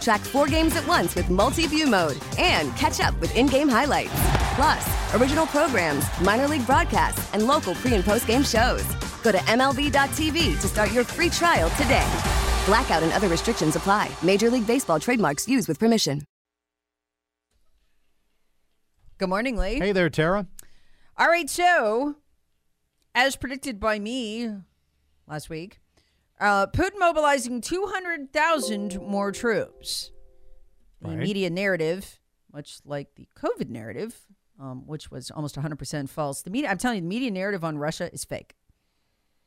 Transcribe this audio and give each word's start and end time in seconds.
Track 0.00 0.20
four 0.20 0.46
games 0.46 0.76
at 0.76 0.86
once 0.86 1.14
with 1.14 1.30
multi 1.30 1.66
view 1.66 1.86
mode 1.86 2.18
and 2.38 2.74
catch 2.76 3.00
up 3.00 3.18
with 3.20 3.34
in 3.36 3.46
game 3.46 3.68
highlights. 3.68 4.12
Plus, 4.54 5.14
original 5.14 5.46
programs, 5.46 6.04
minor 6.20 6.48
league 6.48 6.66
broadcasts, 6.66 7.32
and 7.34 7.46
local 7.46 7.74
pre 7.74 7.94
and 7.94 8.04
post 8.04 8.26
game 8.26 8.42
shows. 8.42 8.84
Go 9.22 9.32
to 9.32 9.38
MLB.tv 9.38 10.60
to 10.60 10.66
start 10.68 10.92
your 10.92 11.04
free 11.04 11.30
trial 11.30 11.70
today. 11.70 12.06
Blackout 12.66 13.02
and 13.02 13.12
other 13.12 13.28
restrictions 13.28 13.76
apply. 13.76 14.10
Major 14.22 14.50
League 14.50 14.66
Baseball 14.66 15.00
trademarks 15.00 15.48
used 15.48 15.68
with 15.68 15.78
permission. 15.78 16.22
Good 19.18 19.28
morning, 19.28 19.56
Lee. 19.56 19.78
Hey 19.78 19.92
there, 19.92 20.10
Tara. 20.10 20.46
All 21.16 21.26
right, 21.28 21.50
so 21.50 22.14
as 23.14 23.34
predicted 23.34 23.80
by 23.80 23.98
me 23.98 24.48
last 25.26 25.50
week, 25.50 25.80
uh, 26.40 26.66
Putin 26.68 26.98
mobilizing 26.98 27.60
200,000 27.60 29.00
more 29.00 29.32
troops. 29.32 30.10
The 31.00 31.08
Right. 31.10 31.18
media 31.18 31.50
narrative, 31.50 32.20
much 32.52 32.80
like 32.84 33.14
the 33.14 33.28
COVID 33.36 33.68
narrative, 33.68 34.26
um, 34.58 34.86
which 34.86 35.10
was 35.10 35.30
almost 35.30 35.56
100% 35.56 36.08
false. 36.10 36.42
The 36.42 36.50
media, 36.50 36.70
I'm 36.70 36.78
telling 36.78 36.96
you, 36.96 37.02
the 37.02 37.08
media 37.08 37.30
narrative 37.30 37.62
on 37.64 37.78
Russia 37.78 38.12
is 38.12 38.24
fake. 38.24 38.56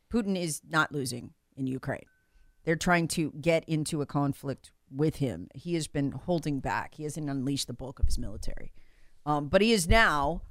Putin 0.09 0.37
is 0.37 0.61
not 0.67 0.91
losing 0.91 1.33
in 1.55 1.67
Ukraine. 1.67 2.05
They're 2.63 2.75
trying 2.77 3.07
to 3.09 3.31
get 3.41 3.63
into 3.67 4.01
a 4.01 4.05
conflict 4.05 4.71
with 4.89 5.17
him. 5.17 5.47
He 5.55 5.73
has 5.73 5.87
been 5.87 6.11
holding 6.11 6.59
back. 6.59 6.95
He 6.95 7.03
hasn't 7.03 7.29
unleashed 7.29 7.67
the 7.67 7.73
bulk 7.73 7.99
of 7.99 8.05
his 8.05 8.17
military. 8.17 8.71
Um, 9.25 9.47
but 9.47 9.61
he 9.61 9.71
is 9.71 9.87
now, 9.87 10.43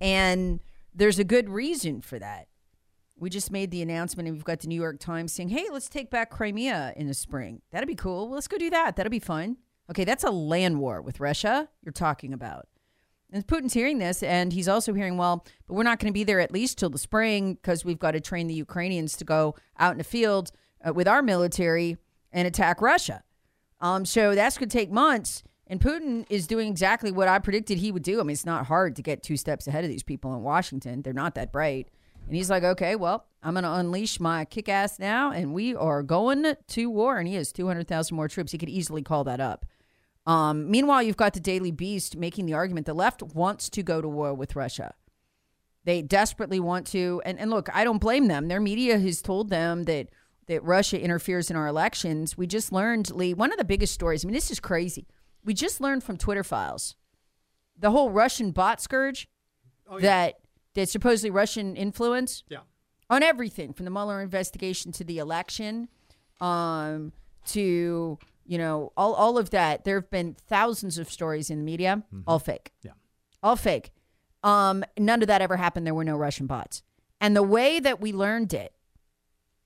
and 0.00 0.60
there's 0.94 1.18
a 1.18 1.24
good 1.24 1.48
reason 1.50 2.00
for 2.00 2.18
that. 2.18 2.48
We 3.18 3.30
just 3.30 3.50
made 3.50 3.70
the 3.70 3.82
announcement, 3.82 4.28
and 4.28 4.36
we've 4.36 4.44
got 4.44 4.60
the 4.60 4.68
New 4.68 4.80
York 4.80 5.00
Times 5.00 5.32
saying, 5.32 5.48
hey, 5.48 5.66
let's 5.72 5.88
take 5.88 6.10
back 6.10 6.30
Crimea 6.30 6.92
in 6.96 7.06
the 7.06 7.14
spring. 7.14 7.62
That'd 7.70 7.88
be 7.88 7.94
cool. 7.94 8.26
Well, 8.26 8.34
let's 8.34 8.48
go 8.48 8.58
do 8.58 8.70
that. 8.70 8.96
That'd 8.96 9.10
be 9.10 9.18
fun. 9.18 9.56
Okay, 9.90 10.04
that's 10.04 10.24
a 10.24 10.30
land 10.30 10.80
war 10.80 11.00
with 11.00 11.20
Russia 11.20 11.68
you're 11.82 11.92
talking 11.92 12.32
about. 12.32 12.68
And 13.32 13.46
Putin's 13.46 13.72
hearing 13.72 13.98
this, 13.98 14.22
and 14.22 14.52
he's 14.52 14.68
also 14.68 14.92
hearing, 14.92 15.16
well, 15.16 15.44
but 15.66 15.74
we're 15.74 15.82
not 15.82 15.98
going 15.98 16.12
to 16.12 16.14
be 16.14 16.24
there 16.24 16.40
at 16.40 16.52
least 16.52 16.78
till 16.78 16.90
the 16.90 16.98
spring 16.98 17.54
because 17.54 17.84
we've 17.84 17.98
got 17.98 18.12
to 18.12 18.20
train 18.20 18.46
the 18.46 18.54
Ukrainians 18.54 19.16
to 19.16 19.24
go 19.24 19.56
out 19.78 19.92
in 19.92 19.98
the 19.98 20.04
field 20.04 20.52
uh, 20.86 20.92
with 20.92 21.08
our 21.08 21.22
military 21.22 21.96
and 22.32 22.46
attack 22.46 22.80
Russia. 22.80 23.22
Um, 23.80 24.04
so 24.04 24.34
that's 24.34 24.58
going 24.58 24.68
to 24.68 24.78
take 24.78 24.90
months. 24.90 25.42
And 25.66 25.80
Putin 25.80 26.24
is 26.30 26.46
doing 26.46 26.68
exactly 26.68 27.10
what 27.10 27.26
I 27.26 27.40
predicted 27.40 27.78
he 27.78 27.90
would 27.90 28.04
do. 28.04 28.20
I 28.20 28.22
mean, 28.22 28.32
it's 28.32 28.46
not 28.46 28.66
hard 28.66 28.94
to 28.96 29.02
get 29.02 29.22
two 29.22 29.36
steps 29.36 29.66
ahead 29.66 29.84
of 29.84 29.90
these 29.90 30.04
people 30.04 30.34
in 30.34 30.42
Washington. 30.42 31.02
They're 31.02 31.12
not 31.12 31.34
that 31.34 31.52
bright. 31.52 31.88
And 32.26 32.34
he's 32.34 32.50
like, 32.50 32.64
okay, 32.64 32.96
well, 32.96 33.26
I'm 33.42 33.54
going 33.54 33.64
to 33.64 33.72
unleash 33.72 34.18
my 34.18 34.44
kick 34.44 34.68
ass 34.68 34.98
now, 34.98 35.30
and 35.30 35.54
we 35.54 35.74
are 35.74 36.02
going 36.02 36.56
to 36.66 36.90
war. 36.90 37.18
And 37.18 37.28
he 37.28 37.34
has 37.34 37.52
200,000 37.52 38.16
more 38.16 38.28
troops. 38.28 38.52
He 38.52 38.58
could 38.58 38.68
easily 38.68 39.02
call 39.02 39.24
that 39.24 39.40
up. 39.40 39.64
Um, 40.26 40.70
meanwhile, 40.70 41.02
you've 41.02 41.16
got 41.16 41.34
the 41.34 41.40
Daily 41.40 41.70
Beast 41.70 42.16
making 42.16 42.46
the 42.46 42.54
argument 42.54 42.86
the 42.86 42.94
left 42.94 43.22
wants 43.22 43.70
to 43.70 43.82
go 43.82 44.00
to 44.00 44.08
war 44.08 44.34
with 44.34 44.56
Russia. 44.56 44.94
They 45.84 46.02
desperately 46.02 46.58
want 46.58 46.88
to. 46.88 47.22
And, 47.24 47.38
and 47.38 47.48
look, 47.48 47.68
I 47.72 47.84
don't 47.84 48.00
blame 48.00 48.26
them. 48.26 48.48
Their 48.48 48.60
media 48.60 48.98
has 48.98 49.22
told 49.22 49.50
them 49.50 49.84
that, 49.84 50.08
that 50.48 50.64
Russia 50.64 51.00
interferes 51.00 51.48
in 51.48 51.56
our 51.56 51.68
elections. 51.68 52.36
We 52.36 52.48
just 52.48 52.72
learned, 52.72 53.12
Lee, 53.12 53.34
one 53.34 53.52
of 53.52 53.58
the 53.58 53.64
biggest 53.64 53.94
stories. 53.94 54.24
I 54.24 54.26
mean, 54.26 54.34
this 54.34 54.50
is 54.50 54.58
crazy. 54.58 55.06
We 55.44 55.54
just 55.54 55.80
learned 55.80 56.02
from 56.02 56.16
Twitter 56.16 56.42
files 56.42 56.96
the 57.78 57.90
whole 57.90 58.10
Russian 58.10 58.50
bot 58.50 58.80
scourge 58.80 59.28
that, 60.00 60.36
that 60.76 60.88
supposedly 60.88 61.30
Russian 61.30 61.74
influence 61.76 62.44
Yeah. 62.48 62.60
on 63.10 63.22
everything 63.22 63.72
from 63.72 63.84
the 63.84 63.90
Mueller 63.90 64.22
investigation 64.22 64.92
to 64.92 65.04
the 65.04 65.18
election, 65.18 65.88
um, 66.40 67.12
to 67.46 68.18
you 68.44 68.58
know 68.58 68.92
all 68.96 69.14
all 69.14 69.36
of 69.38 69.50
that. 69.50 69.84
There 69.84 69.96
have 69.96 70.10
been 70.10 70.34
thousands 70.46 70.98
of 70.98 71.10
stories 71.10 71.50
in 71.50 71.58
the 71.58 71.64
media, 71.64 72.04
all 72.26 72.38
fake. 72.38 72.72
Yeah. 72.82 72.92
all 73.42 73.56
fake. 73.56 73.92
Um, 74.42 74.84
none 74.98 75.22
of 75.22 75.28
that 75.28 75.42
ever 75.42 75.56
happened. 75.56 75.86
There 75.86 75.94
were 75.94 76.04
no 76.04 76.16
Russian 76.16 76.46
bots, 76.46 76.82
and 77.20 77.34
the 77.34 77.42
way 77.42 77.80
that 77.80 78.00
we 78.00 78.12
learned 78.12 78.54
it 78.54 78.72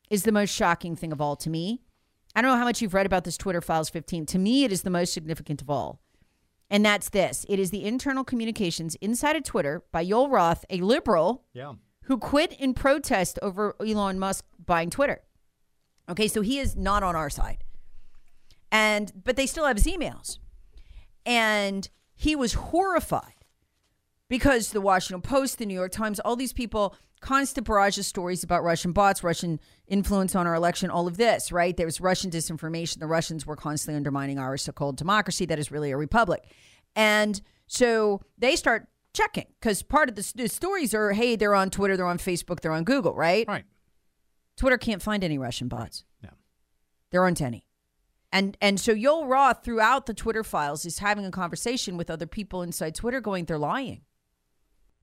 is 0.09 0.23
the 0.25 0.33
most 0.33 0.51
shocking 0.51 0.97
thing 0.97 1.13
of 1.13 1.21
all 1.21 1.37
to 1.37 1.51
me. 1.51 1.83
I 2.35 2.43
don't 2.43 2.51
know 2.53 2.57
how 2.59 2.65
much 2.65 2.81
you've 2.81 2.95
read 2.95 3.07
about 3.07 3.25
this 3.25 3.37
Twitter 3.37 3.61
Files 3.61 3.89
15. 3.91 4.25
To 4.27 4.39
me, 4.39 4.65
it 4.65 4.73
is 4.73 4.83
the 4.83 4.91
most 4.91 5.13
significant 5.13 5.61
of 5.63 5.69
all. 5.71 6.01
And 6.71 6.85
that's 6.85 7.09
this 7.11 7.45
it 7.49 7.59
is 7.59 7.71
the 7.71 7.85
internal 7.85 8.25
communications 8.25 8.95
inside 9.01 9.37
of 9.37 9.43
Twitter 9.45 9.83
by 9.93 10.05
Yoel 10.05 10.31
Roth, 10.31 10.65
a 10.71 10.79
liberal 10.79 11.45
Yeah. 11.53 11.75
who 12.05 12.17
quit 12.17 12.53
in 12.53 12.75
protest 12.75 13.39
over 13.43 13.75
Elon 13.81 14.19
Musk 14.19 14.45
buying 14.65 14.91
Twitter. 14.91 15.21
Okay, 16.09 16.29
so 16.29 16.41
he 16.43 16.59
is 16.59 16.77
not 16.77 17.03
on 17.03 17.15
our 17.17 17.31
side. 17.31 17.65
And 18.73 19.13
but 19.25 19.37
they 19.37 19.47
still 19.47 19.67
have 19.67 19.77
his 19.77 19.87
emails. 19.87 20.39
And 21.27 21.89
he 22.15 22.37
was 22.37 22.55
horrified 22.55 23.40
because 24.31 24.71
the 24.71 24.81
Washington 24.81 25.21
Post, 25.21 25.59
the 25.59 25.67
New 25.67 25.75
York 25.75 25.91
Times, 25.93 26.21
all 26.21 26.37
these 26.37 26.53
people, 26.55 26.95
constant 27.21 27.67
barrage 27.67 27.99
of 27.99 28.07
stories 28.07 28.43
about 28.43 28.63
Russian 28.63 28.93
bots, 28.93 29.23
Russian 29.23 29.61
influence 29.89 30.35
on 30.35 30.47
our 30.47 30.55
election, 30.55 30.89
all 30.89 31.07
of 31.09 31.19
this, 31.19 31.53
right? 31.53 31.77
There 31.77 31.85
was 31.85 32.01
Russian 32.01 32.31
disinformation. 32.31 33.01
The 33.01 33.09
Russians 33.09 33.45
were 33.45 33.57
constantly 33.57 33.97
undermining 33.97 34.39
our 34.39 34.57
so 34.57 34.73
called 34.73 34.97
democracy 34.97 35.45
that 35.47 35.59
is 35.59 35.71
really 35.73 35.91
a 35.91 35.97
republic. 35.97 36.45
And 36.95 37.41
so 37.67 38.23
they 38.39 38.55
start 38.55 38.87
checking 39.13 39.47
because 39.61 39.83
part 39.83 40.09
of 40.09 40.15
the, 40.15 40.33
the 40.37 40.49
stories 40.49 40.95
are 40.95 41.13
hey, 41.13 41.35
they're 41.35 41.55
on 41.55 41.69
Twitter, 41.69 41.97
they're 41.97 42.07
on 42.07 42.19
Facebook, 42.19 42.61
they're 42.61 42.73
on 42.73 42.85
Google, 42.85 43.15
right? 43.15 43.47
Right. 43.49 43.65
Twitter 44.57 44.79
can't 44.79 45.03
find 45.03 45.25
any 45.25 45.39
Russian 45.39 45.67
bots. 45.67 46.05
Yeah. 46.23 46.31
There 47.11 47.23
aren't 47.23 47.43
any. 47.43 47.67
And 48.33 48.57
and 48.61 48.79
so 48.79 48.95
Yoel 48.95 49.29
Roth 49.29 49.65
throughout 49.65 50.07
the 50.07 50.15
Twitter 50.15 50.45
files 50.45 50.87
is 50.87 51.01
having 51.01 51.27
a 51.27 51.33
conversation 51.33 51.97
with 51.97 52.09
other 52.09 52.27
people 52.27 52.63
inside 52.63 52.95
Twitter 52.95 53.21
going, 53.21 53.47
they're 53.47 53.59
lying. 53.59 54.03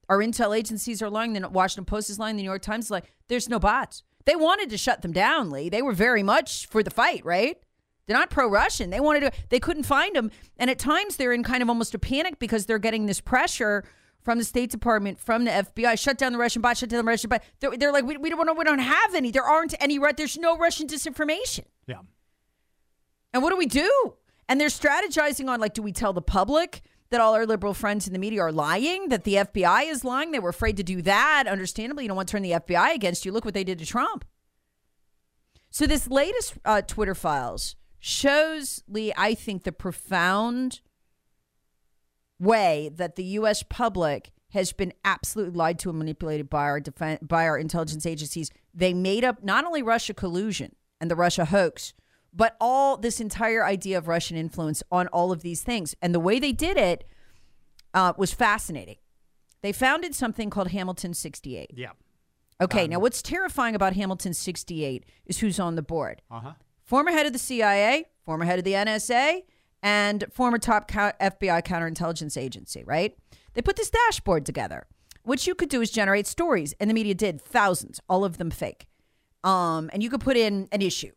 Our 0.10 0.20
intel 0.20 0.58
agencies 0.58 1.02
are 1.02 1.10
lying. 1.10 1.34
The 1.34 1.50
Washington 1.50 1.86
Post 1.86 2.10
is 2.10 2.20
lying. 2.20 2.38
The 2.38 2.44
New 2.44 2.50
York 2.50 2.62
Times 2.62 2.86
is 2.86 2.92
lying. 2.92 3.04
there's 3.28 3.50
no 3.50 3.60
bots. 3.60 4.04
They 4.26 4.36
wanted 4.36 4.70
to 4.72 4.78
shut 4.78 5.02
them 5.02 5.14
down, 5.14 5.50
Lee. 5.50 5.70
They 5.70 5.82
were 5.82 5.94
very 5.94 6.24
much 6.24 6.68
for 6.68 6.84
the 6.84 6.92
fight, 6.92 7.24
right? 7.26 7.58
They're 8.06 8.18
not 8.18 8.30
pro-Russian. 8.30 8.90
They 8.90 9.00
wanted 9.00 9.22
to. 9.22 9.32
They 9.50 9.60
couldn't 9.60 9.84
find 9.84 10.16
them, 10.16 10.32
and 10.58 10.70
at 10.70 10.80
times 10.80 11.18
they're 11.18 11.34
in 11.34 11.44
kind 11.44 11.62
of 11.62 11.70
almost 11.70 11.94
a 11.94 12.00
panic 12.00 12.40
because 12.40 12.66
they're 12.66 12.80
getting 12.80 13.06
this 13.06 13.20
pressure 13.20 13.84
from 14.24 14.38
the 14.38 14.44
State 14.44 14.70
Department, 14.70 15.20
from 15.20 15.46
the 15.46 15.52
FBI, 15.52 15.98
shut 15.98 16.18
down 16.18 16.34
the 16.34 16.38
Russian 16.38 16.62
bot, 16.62 16.78
shut 16.78 16.90
down 16.90 17.06
the 17.06 17.10
Russian 17.10 17.30
bot. 17.30 17.44
They're, 17.62 17.78
they're 17.78 17.94
like, 17.94 18.06
we, 18.06 18.18
we 18.18 18.30
don't, 18.30 18.58
we 18.58 18.64
don't 18.66 18.80
have 18.80 19.16
any. 19.16 19.32
There 19.32 19.44
aren't 19.44 19.74
any. 19.80 19.98
There's 20.18 20.38
no 20.38 20.58
Russian 20.58 20.88
disinformation. 20.88 21.64
Yeah. 21.86 22.00
And 23.34 23.42
what 23.42 23.52
do 23.52 23.58
we 23.58 23.68
do? 23.68 24.16
And 24.50 24.60
they're 24.60 24.68
strategizing 24.68 25.48
on 25.50 25.62
like, 25.62 25.74
do 25.74 25.82
we 25.82 25.94
tell 25.94 26.12
the 26.12 26.22
public 26.22 26.82
that 27.10 27.22
all 27.22 27.34
our 27.34 27.46
liberal 27.46 27.74
friends 27.74 28.08
in 28.08 28.14
the 28.14 28.20
media 28.20 28.42
are 28.42 28.52
lying, 28.52 29.10
that 29.10 29.24
the 29.24 29.36
FBI 29.36 29.90
is 29.90 30.04
lying? 30.04 30.32
They 30.32 30.40
were 30.40 30.50
afraid 30.50 30.78
to 30.78 30.84
do 30.84 31.02
that. 31.04 31.46
Understandably, 31.48 32.04
you 32.04 32.08
don't 32.08 32.18
want 32.18 32.28
to 32.28 32.32
turn 32.32 32.44
the 32.44 32.52
FBI 32.52 32.94
against 32.94 33.26
you. 33.26 33.32
Look 33.32 33.46
what 33.46 33.54
they 33.54 33.64
did 33.64 33.80
to 33.80 33.86
Trump. 33.86 34.26
So 35.70 35.86
this 35.86 36.08
latest 36.08 36.56
uh, 36.66 36.82
Twitter 36.82 37.16
files 37.16 37.76
shows 38.00 38.84
Lee, 38.88 39.14
I 39.18 39.34
think, 39.34 39.64
the 39.64 39.72
profound 39.72 40.82
way 42.40 42.90
that 42.96 43.16
the 43.16 43.24
U.S. 43.24 43.64
public 43.64 44.32
has 44.52 44.72
been 44.72 44.94
absolutely 45.04 45.56
lied 45.56 45.80
to 45.80 45.90
and 45.90 46.00
manipulated 46.00 46.50
by 46.50 46.64
our 46.64 46.80
defen 46.80 47.26
by 47.28 47.46
our 47.46 47.58
intelligence 47.58 48.06
agencies. 48.06 48.50
They 48.74 48.94
made 48.94 49.24
up 49.24 49.44
not 49.44 49.66
only 49.66 49.84
Russia 49.84 50.14
collusion 50.14 50.76
and 51.02 51.12
the 51.12 51.16
Russia 51.16 51.46
hoax, 51.46 51.94
but 52.34 52.56
all 52.60 52.98
this 52.98 53.20
entire 53.20 53.66
idea 53.66 53.98
of 53.98 54.08
Russian 54.08 54.38
influence 54.38 54.84
on 54.92 55.08
all 55.08 55.32
of 55.32 55.42
these 55.42 55.62
things. 55.62 55.96
And 56.02 56.14
the 56.14 56.20
way 56.20 56.40
they 56.40 56.52
did 56.52 56.78
it 56.78 57.04
uh, 57.94 58.14
was 58.18 58.34
fascinating. 58.34 58.98
They 59.62 59.72
founded 59.72 60.14
something 60.14 60.50
called 60.50 60.70
Hamilton 60.70 61.14
68. 61.14 61.72
Yeah. 61.76 61.92
Okay, 62.60 62.88
now 62.88 63.00
what's 63.00 63.22
terrifying 63.22 63.76
about 63.76 63.94
Hamilton 63.94 64.34
68 64.34 65.06
is 65.26 65.40
who's 65.40 65.60
on 65.60 65.76
the 65.76 65.82
board. 65.82 66.22
Uh 66.32 66.40
huh. 66.40 66.52
Former 66.84 67.12
head 67.12 67.26
of 67.26 67.34
the 67.34 67.40
CIA, 67.40 68.06
former 68.24 68.46
head 68.46 68.58
of 68.60 68.66
the 68.66 68.74
NSA, 68.74 69.44
and 69.84 70.26
former 70.32 70.58
top 70.58 70.90
FBI 70.90 71.64
counterintelligence 71.64 72.38
agency, 72.38 72.84
right? 72.84 73.16
They 73.54 73.62
put 73.62 73.76
this 73.76 73.90
dashboard 73.90 74.46
together. 74.46 74.88
What 75.24 75.46
you 75.46 75.54
could 75.54 75.70
do 75.70 75.82
is 75.82 75.92
generate 75.92 76.26
stories, 76.26 76.74
and 76.80 76.90
the 76.90 76.94
media 76.94 77.14
did 77.14 77.42
thousands, 77.42 78.00
all 78.08 78.24
of 78.24 78.38
them 78.38 78.50
fake. 78.50 78.88
Um, 79.44 79.90
and 79.94 80.02
you 80.02 80.10
could 80.10 80.22
put 80.22 80.38
in 80.38 80.68
an 80.72 80.82
issue, 80.82 81.12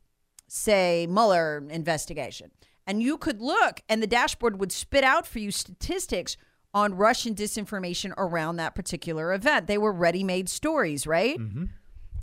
say 0.50 1.06
Mueller 1.08 1.64
investigation, 1.70 2.50
and 2.86 3.02
you 3.02 3.16
could 3.16 3.40
look, 3.40 3.82
and 3.88 4.02
the 4.02 4.06
dashboard 4.06 4.58
would 4.58 4.72
spit 4.72 5.04
out 5.04 5.26
for 5.26 5.38
you 5.38 5.50
statistics 5.50 6.36
on 6.74 6.94
Russian 6.94 7.34
disinformation 7.34 8.12
around 8.16 8.56
that 8.56 8.74
particular 8.74 9.32
event. 9.32 9.66
They 9.66 9.78
were 9.78 9.92
ready 9.92 10.24
made 10.24 10.48
stories, 10.48 11.06
right? 11.06 11.38
Mm-hmm. 11.38 11.64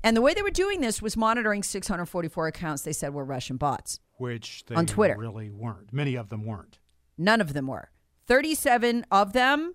And 0.04 0.16
the 0.16 0.22
way 0.22 0.34
they 0.34 0.42
were 0.42 0.50
doing 0.50 0.82
this 0.82 1.02
was 1.02 1.18
monitoring 1.18 1.64
644 1.64 2.48
accounts 2.48 2.84
they 2.84 2.94
said 2.94 3.14
were 3.14 3.26
Russian 3.26 3.58
bots. 3.58 4.00
Which 4.18 4.66
they 4.68 4.76
On 4.76 4.86
Twitter. 4.86 5.18
really 5.18 5.50
weren't. 5.50 5.92
Many 5.92 6.16
of 6.16 6.30
them 6.30 6.46
weren't. 6.46 6.80
None 7.18 7.42
of 7.42 7.54
them 7.54 7.68
were. 7.68 7.90
37 8.28 9.06
of 9.12 9.34
them, 9.34 9.74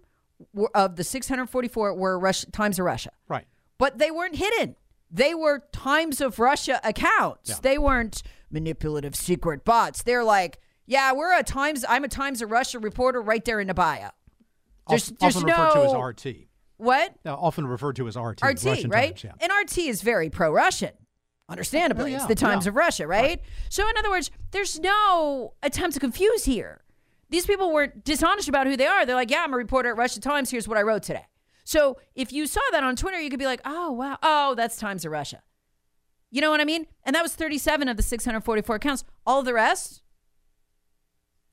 were, 0.52 0.70
of 0.74 0.96
the 0.96 1.04
644, 1.04 1.94
were 1.94 2.18
Russia, 2.18 2.50
Times 2.50 2.78
of 2.78 2.84
Russia. 2.84 3.10
Right. 3.28 3.46
But 3.78 3.98
they 3.98 4.10
weren't 4.10 4.36
hidden. 4.36 4.76
They 5.10 5.34
were 5.34 5.64
Times 5.72 6.20
of 6.20 6.38
Russia 6.38 6.80
accounts. 6.84 7.50
Yeah. 7.50 7.56
They 7.62 7.78
weren't 7.78 8.22
manipulative 8.52 9.14
secret 9.16 9.64
bots. 9.64 10.02
They're 10.02 10.24
like, 10.24 10.58
yeah, 10.86 11.12
we're 11.12 11.36
a 11.38 11.42
Times, 11.42 11.84
I'm 11.88 12.04
a 12.04 12.08
Times 12.08 12.42
of 12.42 12.50
Russia 12.50 12.78
reporter 12.78 13.20
right 13.22 13.44
there 13.44 13.60
in 13.60 13.68
the 13.68 13.74
bio. 13.74 14.10
There's, 14.88 15.04
Often- 15.10 15.16
there's 15.20 15.36
often 15.36 15.48
no. 15.48 15.64
referred 15.64 16.16
to 16.16 16.26
as 16.26 16.34
RT. 16.34 16.36
What? 16.76 17.14
Now, 17.24 17.36
often 17.36 17.66
referred 17.66 17.96
to 17.96 18.08
as 18.08 18.16
RT. 18.16 18.42
RT, 18.42 18.64
Russian 18.64 18.90
right? 18.90 19.16
Times, 19.16 19.24
yeah. 19.24 19.32
And 19.40 19.52
RT 19.52 19.78
is 19.78 20.02
very 20.02 20.28
pro 20.30 20.52
Russian. 20.52 20.90
Understandably, 21.48 22.04
Oh, 22.04 22.06
yeah, 22.06 22.16
it's 22.16 22.26
the 22.26 22.34
Times 22.34 22.64
yeah. 22.64 22.70
of 22.70 22.76
Russia, 22.76 23.06
right? 23.06 23.40
So, 23.68 23.88
in 23.88 23.96
other 23.98 24.10
words, 24.10 24.30
there's 24.52 24.80
no 24.80 25.54
attempt 25.62 25.94
to 25.94 26.00
confuse 26.00 26.44
here. 26.44 26.82
These 27.30 27.46
people 27.46 27.72
weren't 27.72 28.04
dishonest 28.04 28.48
about 28.48 28.66
who 28.66 28.76
they 28.76 28.86
are. 28.86 29.06
They're 29.06 29.14
like, 29.16 29.30
yeah, 29.30 29.42
I'm 29.44 29.52
a 29.52 29.56
reporter 29.56 29.90
at 29.90 29.96
Russia 29.96 30.20
Times. 30.20 30.50
Here's 30.50 30.66
what 30.66 30.78
I 30.78 30.82
wrote 30.82 31.02
today. 31.02 31.26
So, 31.64 31.98
if 32.14 32.32
you 32.32 32.46
saw 32.46 32.60
that 32.72 32.82
on 32.82 32.96
Twitter, 32.96 33.20
you 33.20 33.30
could 33.30 33.38
be 33.38 33.46
like, 33.46 33.60
oh, 33.64 33.92
wow. 33.92 34.18
Oh, 34.22 34.54
that's 34.54 34.76
Times 34.76 35.04
of 35.04 35.12
Russia. 35.12 35.42
You 36.32 36.40
know 36.40 36.50
what 36.50 36.60
I 36.60 36.64
mean? 36.64 36.86
And 37.04 37.14
that 37.14 37.22
was 37.22 37.34
37 37.36 37.86
of 37.88 37.96
the 37.96 38.02
644 38.02 38.76
accounts. 38.76 39.04
All 39.24 39.42
the 39.42 39.54
rest 39.54 40.02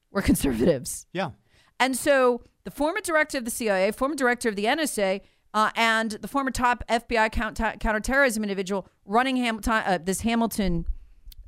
were 0.10 0.22
conservatives. 0.24 1.06
Yeah. 1.14 1.32
And 1.80 1.96
so 1.96 2.42
the 2.64 2.72
former 2.72 3.02
director 3.02 3.38
of 3.38 3.46
the 3.46 3.52
CIA, 3.52 3.92
former 3.92 4.16
director 4.16 4.50
of 4.50 4.56
the 4.56 4.66
NSA, 4.66 5.22
uh, 5.54 5.72
and 5.76 6.12
the 6.12 6.28
former 6.28 6.52
top 6.52 6.84
FBI 6.90 7.32
counter- 7.32 7.76
counterterrorism 7.80 8.44
individual 8.44 8.88
running 9.06 9.36
Hamilton, 9.36 9.84
uh, 9.86 10.00
this 10.02 10.22
Hamilton 10.22 10.86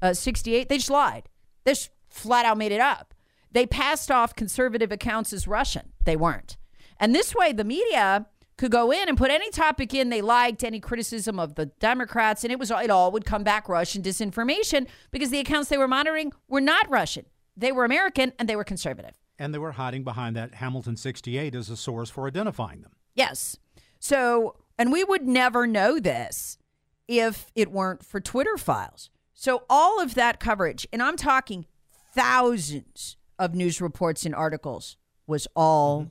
uh, 0.01 0.13
68, 0.13 0.67
they 0.69 0.77
just 0.77 0.89
lied. 0.89 1.29
They 1.63 1.71
just 1.71 1.89
flat 2.09 2.45
out 2.45 2.57
made 2.57 2.71
it 2.71 2.81
up. 2.81 3.13
They 3.51 3.65
passed 3.65 4.11
off 4.11 4.35
conservative 4.35 4.91
accounts 4.91 5.31
as 5.31 5.47
Russian. 5.47 5.93
They 6.03 6.15
weren't. 6.15 6.57
And 6.99 7.15
this 7.15 7.33
way, 7.33 7.53
the 7.53 7.63
media 7.63 8.27
could 8.61 8.71
go 8.71 8.91
in 8.91 9.09
and 9.09 9.17
put 9.17 9.31
any 9.31 9.49
topic 9.49 9.91
in 9.91 10.09
they 10.09 10.21
liked, 10.21 10.63
any 10.63 10.79
criticism 10.79 11.39
of 11.39 11.55
the 11.55 11.65
Democrats, 11.65 12.43
and 12.43 12.53
it 12.53 12.59
was 12.59 12.69
it 12.69 12.91
all 12.91 13.11
would 13.11 13.25
come 13.25 13.43
back 13.43 13.67
Russian 13.67 14.03
disinformation 14.03 14.85
because 15.09 15.31
the 15.31 15.39
accounts 15.39 15.69
they 15.69 15.79
were 15.79 15.87
monitoring 15.87 16.31
were 16.47 16.61
not 16.61 16.87
Russian. 16.87 17.25
They 17.57 17.71
were 17.71 17.85
American 17.85 18.33
and 18.37 18.47
they 18.47 18.55
were 18.55 18.63
conservative. 18.63 19.19
And 19.39 19.51
they 19.51 19.57
were 19.57 19.71
hiding 19.71 20.03
behind 20.03 20.35
that 20.35 20.53
Hamilton 20.53 20.95
68 20.95 21.55
as 21.55 21.71
a 21.71 21.75
source 21.75 22.11
for 22.11 22.27
identifying 22.27 22.81
them. 22.81 22.91
Yes. 23.15 23.57
So, 23.97 24.57
and 24.77 24.91
we 24.91 25.03
would 25.03 25.27
never 25.27 25.65
know 25.65 25.99
this 25.99 26.59
if 27.07 27.51
it 27.55 27.71
weren't 27.71 28.05
for 28.05 28.21
Twitter 28.21 28.57
files. 28.57 29.09
So, 29.33 29.63
all 29.71 29.99
of 29.99 30.13
that 30.13 30.39
coverage, 30.39 30.87
and 30.93 31.01
I'm 31.01 31.17
talking 31.17 31.65
thousands 32.13 33.17
of 33.39 33.55
news 33.55 33.81
reports 33.81 34.23
and 34.23 34.35
articles, 34.35 34.97
was 35.25 35.47
all 35.55 36.01
mm-hmm. 36.01 36.09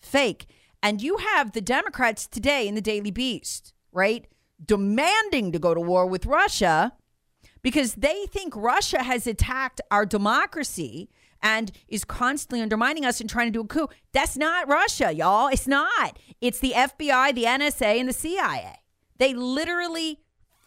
fake. 0.00 0.46
And 0.84 1.00
you 1.00 1.16
have 1.16 1.52
the 1.52 1.62
Democrats 1.62 2.26
today 2.26 2.68
in 2.68 2.74
the 2.74 2.82
Daily 2.82 3.10
Beast, 3.10 3.72
right? 3.90 4.26
Demanding 4.62 5.50
to 5.52 5.58
go 5.58 5.72
to 5.72 5.80
war 5.80 6.06
with 6.06 6.26
Russia 6.26 6.92
because 7.62 7.94
they 7.94 8.26
think 8.26 8.54
Russia 8.54 9.02
has 9.02 9.26
attacked 9.26 9.80
our 9.90 10.04
democracy 10.04 11.08
and 11.40 11.72
is 11.88 12.04
constantly 12.04 12.60
undermining 12.60 13.06
us 13.06 13.18
and 13.18 13.30
trying 13.30 13.46
to 13.46 13.50
do 13.50 13.62
a 13.62 13.66
coup. 13.66 13.88
That's 14.12 14.36
not 14.36 14.68
Russia, 14.68 15.10
y'all. 15.10 15.48
It's 15.48 15.66
not. 15.66 16.18
It's 16.42 16.58
the 16.58 16.72
FBI, 16.72 17.34
the 17.34 17.44
NSA, 17.44 18.00
and 18.00 18.08
the 18.10 18.12
CIA. 18.12 18.74
They 19.16 19.32
literally 19.32 20.20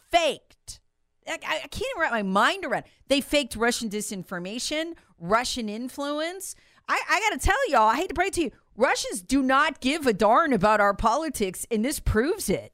faked. 0.10 0.80
I, 1.28 1.38
I 1.44 1.68
can't 1.68 1.86
even 1.92 2.02
wrap 2.02 2.12
my 2.12 2.24
mind 2.24 2.66
around. 2.66 2.86
They 3.08 3.22
faked 3.22 3.56
Russian 3.56 3.88
disinformation, 3.88 4.94
Russian 5.20 5.70
influence. 5.70 6.56
I, 6.90 7.00
I 7.08 7.20
got 7.20 7.40
to 7.40 7.46
tell 7.46 7.70
y'all, 7.70 7.90
I 7.90 7.98
hate 7.98 8.10
to 8.10 8.16
break 8.16 8.34
to 8.34 8.42
you, 8.42 8.52
Russians 8.78 9.24
do 9.24 9.42
not 9.42 9.82
give 9.82 10.06
a 10.06 10.14
darn 10.14 10.54
about 10.54 10.80
our 10.80 10.94
politics, 10.94 11.66
and 11.72 11.84
this 11.84 12.00
proves 12.00 12.48
it. 12.48 12.72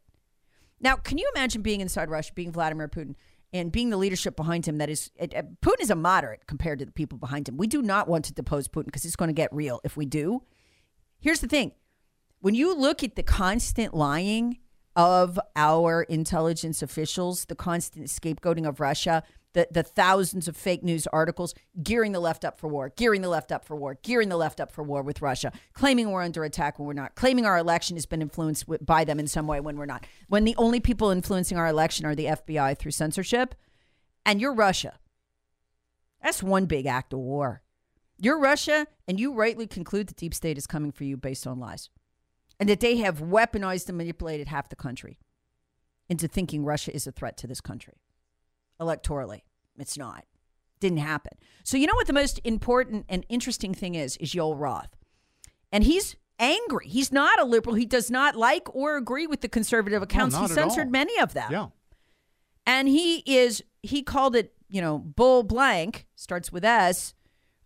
Now, 0.81 0.97
can 0.97 1.17
you 1.17 1.31
imagine 1.33 1.61
being 1.61 1.79
inside 1.79 2.09
Russia, 2.09 2.33
being 2.35 2.51
Vladimir 2.51 2.89
Putin, 2.89 3.15
and 3.53 3.71
being 3.71 3.89
the 3.89 3.97
leadership 3.97 4.35
behind 4.35 4.65
him? 4.65 4.79
That 4.79 4.89
is, 4.89 5.11
it, 5.15 5.33
uh, 5.33 5.43
Putin 5.61 5.79
is 5.81 5.89
a 5.89 5.95
moderate 5.95 6.45
compared 6.45 6.79
to 6.79 6.85
the 6.85 6.91
people 6.91 7.17
behind 7.17 7.47
him. 7.47 7.55
We 7.55 7.67
do 7.67 7.81
not 7.81 8.09
want 8.09 8.25
to 8.25 8.33
depose 8.33 8.67
Putin 8.67 8.87
because 8.87 9.05
it's 9.05 9.15
going 9.15 9.29
to 9.29 9.33
get 9.33 9.53
real 9.53 9.79
if 9.85 9.95
we 9.95 10.05
do. 10.05 10.43
Here's 11.21 11.39
the 11.39 11.47
thing 11.47 11.71
when 12.41 12.53
you 12.53 12.75
look 12.75 13.01
at 13.01 13.15
the 13.15 13.23
constant 13.23 13.93
lying 13.93 14.57
of 14.97 15.39
our 15.55 16.03
intelligence 16.03 16.81
officials, 16.81 17.45
the 17.45 17.55
constant 17.55 18.07
scapegoating 18.07 18.67
of 18.67 18.81
Russia, 18.81 19.23
the, 19.53 19.67
the 19.71 19.83
thousands 19.83 20.47
of 20.47 20.57
fake 20.57 20.83
news 20.83 21.07
articles 21.07 21.53
gearing 21.81 22.11
the 22.11 22.19
left 22.19 22.43
up 22.43 22.59
for 22.59 22.67
war, 22.67 22.91
gearing 22.95 23.21
the 23.21 23.29
left 23.29 23.51
up 23.51 23.63
for 23.63 23.75
war, 23.75 23.97
gearing 24.01 24.29
the 24.29 24.37
left 24.37 24.59
up 24.59 24.71
for 24.71 24.83
war 24.83 25.01
with 25.01 25.21
Russia, 25.21 25.51
claiming 25.73 26.11
we're 26.11 26.21
under 26.21 26.43
attack 26.43 26.77
when 26.77 26.87
we're 26.87 26.93
not, 26.93 27.15
claiming 27.15 27.45
our 27.45 27.57
election 27.57 27.95
has 27.95 28.05
been 28.05 28.21
influenced 28.21 28.65
by 28.85 29.03
them 29.03 29.19
in 29.19 29.27
some 29.27 29.47
way 29.47 29.59
when 29.59 29.77
we're 29.77 29.85
not, 29.85 30.05
when 30.27 30.43
the 30.43 30.55
only 30.57 30.79
people 30.79 31.09
influencing 31.09 31.57
our 31.57 31.67
election 31.67 32.05
are 32.05 32.15
the 32.15 32.25
FBI 32.25 32.77
through 32.77 32.91
censorship, 32.91 33.55
and 34.25 34.41
you're 34.41 34.53
Russia. 34.53 34.97
That's 36.21 36.41
one 36.41 36.65
big 36.65 36.85
act 36.85 37.13
of 37.13 37.19
war. 37.19 37.61
You're 38.17 38.39
Russia, 38.39 38.87
and 39.07 39.19
you 39.19 39.33
rightly 39.33 39.67
conclude 39.67 40.07
the 40.07 40.13
deep 40.13 40.33
state 40.33 40.57
is 40.57 40.67
coming 40.67 40.91
for 40.91 41.03
you 41.03 41.17
based 41.17 41.45
on 41.45 41.59
lies. 41.59 41.89
And 42.59 42.69
that 42.69 42.79
they 42.79 42.97
have 42.97 43.19
weaponized 43.19 43.89
and 43.89 43.97
manipulated 43.97 44.47
half 44.47 44.69
the 44.69 44.75
country 44.75 45.19
into 46.07 46.27
thinking 46.27 46.63
Russia 46.63 46.95
is 46.95 47.07
a 47.07 47.11
threat 47.11 47.37
to 47.37 47.47
this 47.47 47.59
country 47.59 47.95
electorally. 48.79 49.41
It's 49.77 49.97
not. 49.97 50.25
Didn't 50.79 50.97
happen. 50.99 51.37
So 51.63 51.77
you 51.77 51.87
know 51.87 51.95
what 51.95 52.07
the 52.07 52.13
most 52.13 52.39
important 52.43 53.05
and 53.09 53.25
interesting 53.29 53.73
thing 53.73 53.95
is 53.95 54.17
is 54.17 54.33
Yoel 54.33 54.59
Roth. 54.59 54.95
And 55.71 55.83
he's 55.83 56.15
angry. 56.39 56.87
He's 56.87 57.11
not 57.11 57.39
a 57.39 57.45
liberal. 57.45 57.75
He 57.75 57.85
does 57.85 58.11
not 58.11 58.35
like 58.35 58.73
or 58.75 58.97
agree 58.97 59.27
with 59.27 59.41
the 59.41 59.47
conservative 59.49 60.01
accounts. 60.01 60.35
not 60.35 60.49
he 60.49 60.53
censored 60.53 60.91
many 60.91 61.17
of 61.19 61.33
them 61.33 61.51
Yeah. 61.51 61.67
and 62.65 62.87
he 62.87 63.23
is 63.25 63.63
he 63.81 64.01
called 64.03 64.35
it 64.35 64.53
you 64.67 64.81
know 64.81 64.97
bull 64.99 65.43
blank 65.43 66.07
starts 66.15 66.51
with 66.51 66.65
s 66.65 67.13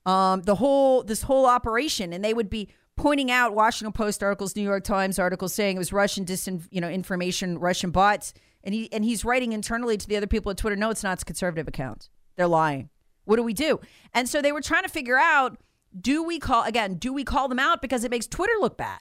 um, 0.06 0.42
the 0.44 0.56
whole 0.56 1.04
this 1.04 1.24
whole 1.24 1.46
operation 1.46 2.14
and 2.14 2.24
they 2.24 2.34
would 2.34 2.50
be 2.50 2.70
pointing 2.98 3.32
out 3.32 3.54
washington 3.54 3.94
post 3.94 4.22
articles 4.22 4.56
new 4.56 4.64
york 4.64 4.84
times 4.84 5.18
articles 5.18 5.54
saying 5.54 5.78
it 5.78 5.80
was 5.80 5.94
russian 5.94 6.26
disin, 6.26 6.68
you 6.72 6.82
know 6.82 6.90
information 6.90 7.58
russian 7.58 7.92
bots 7.92 8.34
and 8.64 8.74
he 8.76 8.92
and 8.92 9.06
he's 9.06 9.24
writing 9.24 9.54
internally 9.54 9.98
to 9.98 10.08
the 10.08 10.18
other 10.18 10.28
people 10.28 10.50
at 10.50 10.58
twitter 10.58 10.76
no 10.76 10.90
it's 10.90 11.04
not 11.04 11.14
it's 11.14 11.24
conservative 11.24 11.68
accounts 11.68 12.10
they're 12.36 12.48
lying 12.48 12.90
what 13.26 13.38
do 13.38 13.44
we 13.44 13.54
do 13.54 13.80
and 14.14 14.28
so 14.28 14.42
they 14.42 14.52
were 14.52 14.62
trying 14.62 14.84
to 14.84 14.90
figure 14.90 15.18
out 15.18 15.58
do 16.00 16.24
we 16.24 16.40
call 16.40 16.64
again 16.64 16.96
do 16.96 17.14
we 17.14 17.24
call 17.24 17.48
them 17.48 17.60
out 17.60 17.82
because 17.82 18.04
it 18.04 18.12
makes 18.12 18.28
twitter 18.28 18.54
look 18.60 18.78
bad 18.78 19.00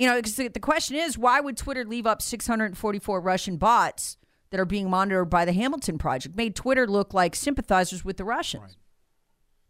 you 0.00 0.06
know, 0.06 0.16
because 0.16 0.36
the 0.36 0.48
the 0.48 0.60
question 0.60 0.96
is, 0.96 1.18
why 1.18 1.40
would 1.40 1.58
Twitter 1.58 1.84
leave 1.84 2.06
up 2.06 2.22
644 2.22 3.20
Russian 3.20 3.58
bots 3.58 4.16
that 4.48 4.58
are 4.58 4.64
being 4.64 4.88
monitored 4.88 5.28
by 5.28 5.44
the 5.44 5.52
Hamilton 5.52 5.98
Project? 5.98 6.34
Made 6.34 6.56
Twitter 6.56 6.86
look 6.86 7.12
like 7.12 7.36
sympathizers 7.36 8.02
with 8.02 8.16
the 8.16 8.24
Russians. 8.24 8.78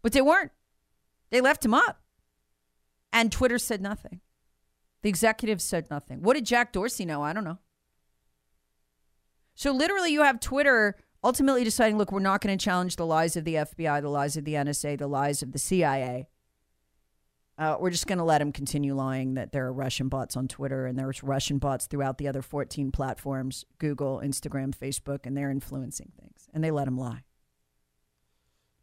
But 0.03 0.13
they 0.13 0.23
weren't. 0.23 0.53
They 1.33 1.41
left 1.41 1.63
them 1.63 1.75
up. 1.75 2.01
And 3.13 3.33
Twitter 3.33 3.59
said 3.59 3.81
nothing. 3.81 4.21
The 5.03 5.09
executives 5.09 5.65
said 5.65 5.91
nothing. 5.91 6.23
What 6.23 6.35
did 6.35 6.45
Jack 6.45 6.73
Dorsey 6.73 7.05
know? 7.05 7.23
I 7.23 7.33
don't 7.33 7.45
know. 7.45 7.59
So 9.55 9.73
literally, 9.73 10.13
you 10.13 10.23
have 10.23 10.41
Twitter 10.41 10.97
ultimately 11.23 11.65
deciding 11.65 11.99
look, 11.99 12.13
we're 12.13 12.21
not 12.21 12.41
going 12.41 12.57
to 12.57 12.63
challenge 12.63 12.97
the 12.97 13.07
lies 13.07 13.37
of 13.37 13.45
the 13.45 13.55
FBI, 13.55 14.01
the 14.03 14.09
lies 14.09 14.37
of 14.37 14.45
the 14.45 14.55
NSA, 14.55 14.99
the 14.99 15.07
lies 15.07 15.43
of 15.43 15.53
the 15.53 15.59
CIA. 15.59 16.29
Uh, 17.59 17.77
we're 17.79 17.91
just 17.91 18.07
going 18.07 18.19
to 18.19 18.25
let 18.25 18.39
them 18.39 18.53
continue 18.53 18.95
lying 18.95 19.35
that 19.35 19.53
there 19.53 19.67
are 19.67 19.73
Russian 19.73 20.09
bots 20.09 20.35
on 20.35 20.49
Twitter 20.49 20.87
and 20.87 20.99
there's 20.99 21.23
Russian 21.23 21.59
bots 21.59 21.87
throughout 21.87 22.17
the 22.17 22.27
other 22.27 22.41
14 22.41 22.91
platforms 22.91 23.67
Google, 23.79 24.23
Instagram, 24.25 24.75
Facebook, 24.75 25.27
and 25.27 25.37
they're 25.37 25.51
influencing 25.51 26.13
things. 26.19 26.49
And 26.55 26.65
they 26.65 26.71
let 26.71 26.87
them 26.87 26.97
lie. 26.97 27.25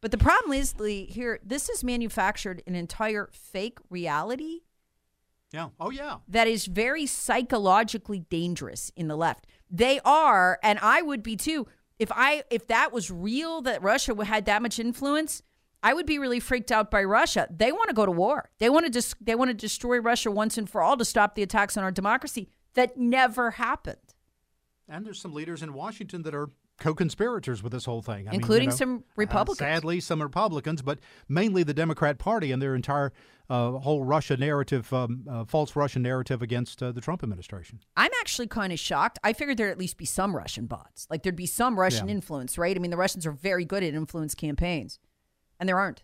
But 0.01 0.12
the 0.12 0.18
problem 0.18 0.54
is, 0.54 0.80
Lee, 0.80 1.06
here, 1.06 1.39
this 1.44 1.70
is 1.70 1.84
manufactured 1.84 2.62
an 2.68 2.75
entire 2.75 3.30
fake 3.32 3.80
reality 3.89 4.62
Yeah. 5.51 5.70
Oh, 5.80 5.89
yeah. 5.89 6.18
that 6.27 6.48
is 6.48 6.66
very 6.66 7.06
psychologically 7.06 8.20
dangerous 8.30 8.92
in 8.96 9.08
the 9.08 9.16
left. 9.18 9.48
They 9.70 10.00
are, 10.06 10.60
and 10.62 10.80
I 10.82 11.01
would 11.01 11.24
be 11.24 11.36
too. 11.36 11.68
If 12.00 12.12
I 12.13 12.44
if 12.51 12.68
that 12.68 12.94
was 12.94 13.10
real 13.10 13.62
that 13.63 13.82
Russia 13.82 14.24
had 14.24 14.46
that 14.46 14.62
much 14.62 14.77
influence, 14.80 15.42
I 15.82 15.94
would 15.94 16.06
be 16.06 16.20
really 16.20 16.39
freaked 16.39 16.72
out 16.72 16.92
by 16.92 17.04
Russia. 17.04 17.48
They 17.50 17.72
want 17.72 17.89
to 17.89 17.96
go 17.96 18.06
to 18.06 18.12
war. 18.12 18.50
They 18.60 18.70
want 18.70 18.86
to 18.86 18.92
dis- 18.92 19.16
they 19.20 19.36
want 19.36 19.50
to 19.50 19.54
destroy 19.56 20.00
Russia 20.00 20.30
once 20.30 20.58
and 20.58 20.70
for 20.70 20.82
all 20.82 20.96
to 20.98 21.06
stop 21.06 21.36
the 21.36 21.44
attacks 21.44 21.75
on 21.75 21.84
our 21.84 21.92
democracy. 21.92 22.50
That 22.75 22.98
never 22.98 23.51
happened. 23.51 24.13
And 24.88 25.06
there's 25.06 25.20
some 25.20 25.34
leaders 25.34 25.63
in 25.63 25.74
Washington 25.74 26.22
that 26.22 26.36
are 26.36 26.51
co-conspirators 26.79 27.63
with 27.63 27.72
this 27.72 27.86
whole 27.86 28.01
thing, 28.01 28.27
I 28.27 28.34
Including 28.34 28.69
mean, 28.69 28.77
you 28.79 28.86
know, 28.88 28.96
some 28.98 29.03
Republicans. 29.15 29.62
Uh, 29.62 29.75
sadly, 29.75 30.00
some 30.00 30.22
Republicans, 30.22 30.81
but 30.81 31.00
mainly 31.27 31.63
the 31.63 31.74
Democrat 31.74 32.17
Party 32.19 32.51
and 32.51 32.62
their 32.62 32.75
entire 32.75 33.12
uh, 33.50 33.72
whole 33.72 34.03
Russia 34.03 34.36
narrative, 34.38 34.91
um, 34.93 35.25
uh, 35.29 35.46
false 35.46 35.75
Russian 35.75 36.01
narrative 36.01 36.41
against 36.41 36.84
uh, 36.84 36.91
the 36.91 37.01
Trump 37.01 37.24
administration. 37.24 37.79
I'm 37.96 38.12
actually 38.19 38.48
kind 38.48 38.74
of 38.74 38.79
shocked. 38.79 39.19
I 39.24 39.34
figured 39.34 39.57
there'd 39.57 39.72
at 39.72 39.77
least 39.79 39.98
be 39.98 40.05
some 40.05 40.36
Russian 40.36 40.65
bots. 40.65 41.07
Like 41.10 41.24
there'd 41.24 41.36
be 41.36 41.46
some 41.46 41.79
Russian 41.79 42.07
Yeah. 42.10 42.15
influence, 42.15 42.57
right? 42.57 42.75
I 42.75 42.79
mean, 42.79 42.91
the 42.91 42.98
Russians 42.98 43.25
are 43.25 43.31
very 43.31 43.65
good 43.65 43.84
at 43.84 43.93
influence 43.93 44.36
campaigns, 44.36 45.00
and 45.60 45.67
there 45.67 45.79
aren't. 45.79 46.03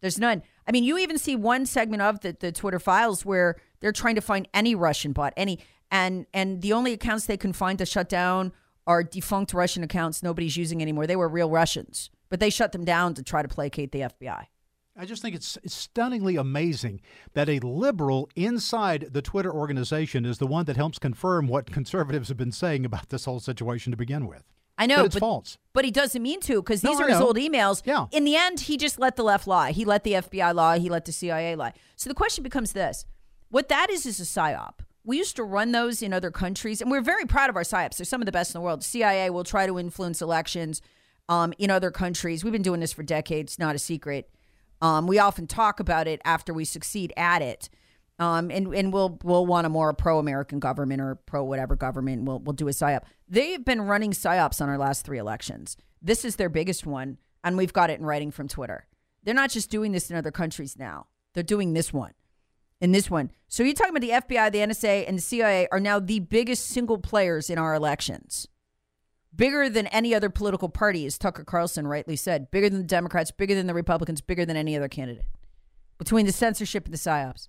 There's 0.00 0.18
none. 0.18 0.42
I 0.66 0.72
mean, 0.72 0.84
you 0.84 0.98
even 0.98 1.18
see 1.18 1.34
one 1.34 1.66
segment 1.66 2.02
of 2.02 2.20
the, 2.20 2.36
the 2.38 2.52
Twitter 2.52 2.78
files 2.78 3.24
where 3.24 3.56
they're 3.80 3.92
trying 3.92 4.14
to 4.16 4.20
find 4.20 4.46
any 4.54 4.74
Russian 4.74 5.12
bot, 5.12 5.32
any, 5.36 5.58
and 5.90 6.26
and 6.32 6.62
the 6.62 6.72
only 6.72 6.92
accounts 6.92 7.26
they 7.26 7.36
can 7.36 7.52
find 7.52 7.78
to 7.78 7.86
shut 7.86 8.08
down 8.08 8.52
are 8.86 9.02
defunct 9.02 9.54
Russian 9.54 9.82
accounts 9.82 10.22
nobody's 10.22 10.56
using 10.56 10.82
anymore. 10.82 11.06
They 11.06 11.16
were 11.16 11.28
real 11.28 11.50
Russians, 11.50 12.10
but 12.28 12.40
they 12.40 12.50
shut 12.50 12.72
them 12.72 12.84
down 12.84 13.14
to 13.14 13.22
try 13.22 13.42
to 13.42 13.48
placate 13.48 13.92
the 13.92 14.00
FBI. 14.00 14.46
I 14.96 15.06
just 15.06 15.22
think 15.22 15.34
it's, 15.34 15.58
it's 15.64 15.74
stunningly 15.74 16.36
amazing 16.36 17.00
that 17.32 17.48
a 17.48 17.58
liberal 17.60 18.28
inside 18.36 19.08
the 19.12 19.22
Twitter 19.22 19.52
organization 19.52 20.24
is 20.24 20.38
the 20.38 20.46
one 20.46 20.66
that 20.66 20.76
helps 20.76 20.98
confirm 21.00 21.48
what 21.48 21.72
conservatives 21.72 22.28
have 22.28 22.36
been 22.36 22.52
saying 22.52 22.84
about 22.84 23.08
this 23.08 23.24
whole 23.24 23.40
situation 23.40 23.90
to 23.90 23.96
begin 23.96 24.26
with. 24.28 24.44
I 24.78 24.86
know, 24.86 24.98
That 24.98 25.06
it's 25.06 25.14
but, 25.16 25.20
false. 25.20 25.58
but 25.72 25.84
he 25.84 25.90
doesn't 25.90 26.22
mean 26.22 26.40
to 26.42 26.60
because 26.62 26.80
these 26.80 26.98
I 27.00 27.04
are 27.04 27.08
his 27.08 27.20
old 27.20 27.36
emails. 27.36 27.82
Yeah. 27.84 28.06
In 28.12 28.24
the 28.24 28.36
end, 28.36 28.60
he 28.60 28.76
just 28.76 28.98
let 29.00 29.16
the 29.16 29.22
left 29.24 29.46
lie. 29.46 29.70
He 29.72 29.84
let 29.84 30.04
the 30.04 30.12
FBI 30.14 30.54
lie. 30.54 30.78
He 30.78 30.88
let 30.88 31.04
the 31.04 31.12
CIA 31.12 31.54
lie. 31.56 31.72
So 31.96 32.08
the 32.08 32.14
question 32.14 32.42
becomes 32.42 32.72
this: 32.72 33.04
What 33.50 33.68
that 33.68 33.88
is 33.88 34.04
is 34.04 34.18
a 34.18 34.24
psyop. 34.24 34.80
We 35.04 35.18
used 35.18 35.36
to 35.36 35.44
run 35.44 35.72
those 35.72 36.02
in 36.02 36.12
other 36.12 36.30
countries, 36.30 36.80
and 36.80 36.90
we're 36.90 37.02
very 37.02 37.26
proud 37.26 37.50
of 37.50 37.56
our 37.56 37.62
psyops. 37.62 37.98
They're 37.98 38.06
some 38.06 38.22
of 38.22 38.26
the 38.26 38.32
best 38.32 38.54
in 38.54 38.58
the 38.58 38.64
world. 38.64 38.82
CIA 38.82 39.28
will 39.30 39.44
try 39.44 39.66
to 39.66 39.78
influence 39.78 40.22
elections 40.22 40.80
um, 41.28 41.52
in 41.58 41.70
other 41.70 41.90
countries. 41.90 42.42
We've 42.42 42.52
been 42.52 42.62
doing 42.62 42.80
this 42.80 42.92
for 42.92 43.02
decades. 43.02 43.58
Not 43.58 43.74
a 43.74 43.78
secret. 43.78 44.30
Um, 44.80 45.06
we 45.06 45.18
often 45.18 45.46
talk 45.46 45.78
about 45.78 46.08
it 46.08 46.20
after 46.24 46.52
we 46.54 46.64
succeed 46.64 47.12
at 47.16 47.42
it. 47.42 47.68
Um, 48.18 48.50
and 48.50 48.72
and 48.74 48.92
we'll 48.92 49.18
we'll 49.24 49.44
want 49.44 49.66
a 49.66 49.70
more 49.70 49.92
pro 49.92 50.18
American 50.18 50.60
government 50.60 51.00
or 51.00 51.16
pro 51.16 51.42
whatever 51.42 51.74
government. 51.74 52.22
We'll 52.24 52.38
we'll 52.38 52.52
do 52.52 52.68
a 52.68 52.70
psyop. 52.70 53.02
They've 53.28 53.64
been 53.64 53.82
running 53.82 54.12
psyops 54.12 54.60
on 54.60 54.68
our 54.68 54.78
last 54.78 55.04
three 55.04 55.18
elections. 55.18 55.76
This 56.00 56.24
is 56.24 56.36
their 56.36 56.48
biggest 56.48 56.86
one, 56.86 57.18
and 57.42 57.56
we've 57.56 57.72
got 57.72 57.90
it 57.90 57.98
in 57.98 58.06
writing 58.06 58.30
from 58.30 58.46
Twitter. 58.46 58.86
They're 59.24 59.34
not 59.34 59.50
just 59.50 59.70
doing 59.70 59.92
this 59.92 60.10
in 60.10 60.16
other 60.16 60.30
countries 60.30 60.78
now. 60.78 61.06
They're 61.32 61.42
doing 61.42 61.72
this 61.72 61.92
one, 61.92 62.12
in 62.84 62.92
this 62.92 63.10
one. 63.10 63.30
So 63.48 63.62
you're 63.62 63.72
talking 63.72 63.96
about 63.96 64.02
the 64.02 64.36
FBI, 64.36 64.52
the 64.52 64.58
NSA, 64.58 65.08
and 65.08 65.16
the 65.16 65.22
CIA 65.22 65.66
are 65.72 65.80
now 65.80 65.98
the 65.98 66.20
biggest 66.20 66.66
single 66.66 66.98
players 66.98 67.48
in 67.48 67.56
our 67.56 67.74
elections. 67.74 68.46
Bigger 69.34 69.70
than 69.70 69.86
any 69.86 70.14
other 70.14 70.28
political 70.28 70.68
party, 70.68 71.06
as 71.06 71.16
Tucker 71.16 71.44
Carlson 71.44 71.86
rightly 71.86 72.14
said. 72.14 72.50
Bigger 72.50 72.68
than 72.68 72.80
the 72.80 72.86
Democrats, 72.86 73.30
bigger 73.30 73.54
than 73.54 73.66
the 73.66 73.72
Republicans, 73.72 74.20
bigger 74.20 74.44
than 74.44 74.58
any 74.58 74.76
other 74.76 74.88
candidate. 74.88 75.24
Between 75.96 76.26
the 76.26 76.32
censorship 76.32 76.84
and 76.84 76.92
the 76.92 76.98
psyops. 76.98 77.48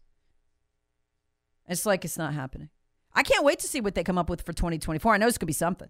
It's 1.68 1.86
like 1.86 2.06
it's 2.06 2.18
not 2.18 2.34
happening. 2.34 2.70
I 3.14 3.22
can't 3.22 3.44
wait 3.44 3.60
to 3.60 3.68
see 3.68 3.82
what 3.82 3.94
they 3.94 4.06
come 4.06 4.18
up 4.18 4.30
with 4.30 4.42
for 4.42 4.54
2024. 4.54 5.14
I 5.14 5.18
know 5.18 5.28
it's 5.28 5.38
going 5.38 5.48
to 5.48 5.48
be 5.48 5.54
something. 5.54 5.90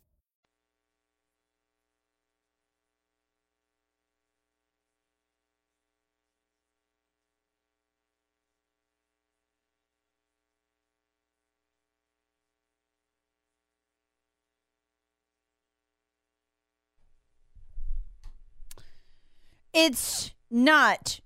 It's 19.83 20.29
not 20.51 21.21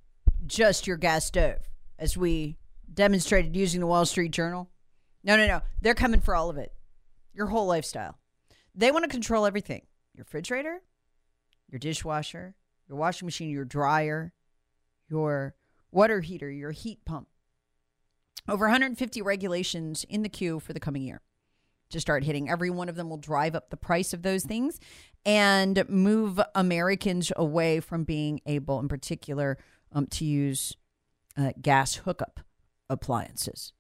just 0.47 0.88
your 0.88 0.95
gas 0.95 1.25
stove, 1.25 1.67
as 2.00 2.15
we 2.15 2.55
demonstrated 2.93 3.53
using 3.53 3.81
the 3.81 3.85
Wall 3.85 4.05
Street 4.05 4.31
Journal. 4.31 4.69
No, 5.25 5.35
no, 5.35 5.45
no. 5.45 5.62
They're 5.81 5.93
coming 5.93 6.21
for 6.21 6.33
all 6.33 6.50
of 6.50 6.57
it. 6.57 6.71
Your 7.33 7.47
whole 7.47 7.65
lifestyle. 7.65 8.17
They 8.74 8.91
want 8.91 9.03
to 9.03 9.09
control 9.09 9.45
everything 9.45 9.81
your 10.13 10.24
refrigerator, 10.24 10.81
your 11.69 11.79
dishwasher, 11.79 12.55
your 12.88 12.97
washing 12.97 13.25
machine, 13.25 13.50
your 13.50 13.65
dryer, 13.65 14.31
your 15.09 15.55
water 15.91 16.21
heater, 16.21 16.50
your 16.50 16.71
heat 16.71 17.03
pump. 17.03 17.27
Over 18.47 18.67
150 18.67 19.21
regulations 19.21 20.05
in 20.07 20.21
the 20.21 20.29
queue 20.29 20.62
for 20.62 20.71
the 20.71 20.79
coming 20.79 21.01
year 21.01 21.21
to 21.89 22.00
start 22.00 22.24
hitting. 22.24 22.50
Every 22.50 22.70
one 22.70 22.89
of 22.89 22.96
them 22.96 23.10
will 23.10 23.18
drive 23.18 23.56
up 23.56 23.70
the 23.70 23.77
price 23.77 24.13
of 24.13 24.22
those 24.22 24.44
things 24.44 24.80
and 25.25 25.88
move 25.89 26.39
Americans 26.54 27.32
away 27.36 27.80
from 27.80 28.04
being 28.04 28.42
able, 28.46 28.80
in 28.80 28.88
particular, 28.88 29.58
um, 29.92 30.08
to 30.08 30.25
use 30.25 30.75
uh, 31.38 31.51
gas 31.62 31.96
hookup 31.96 32.42
appliances. 32.89 33.74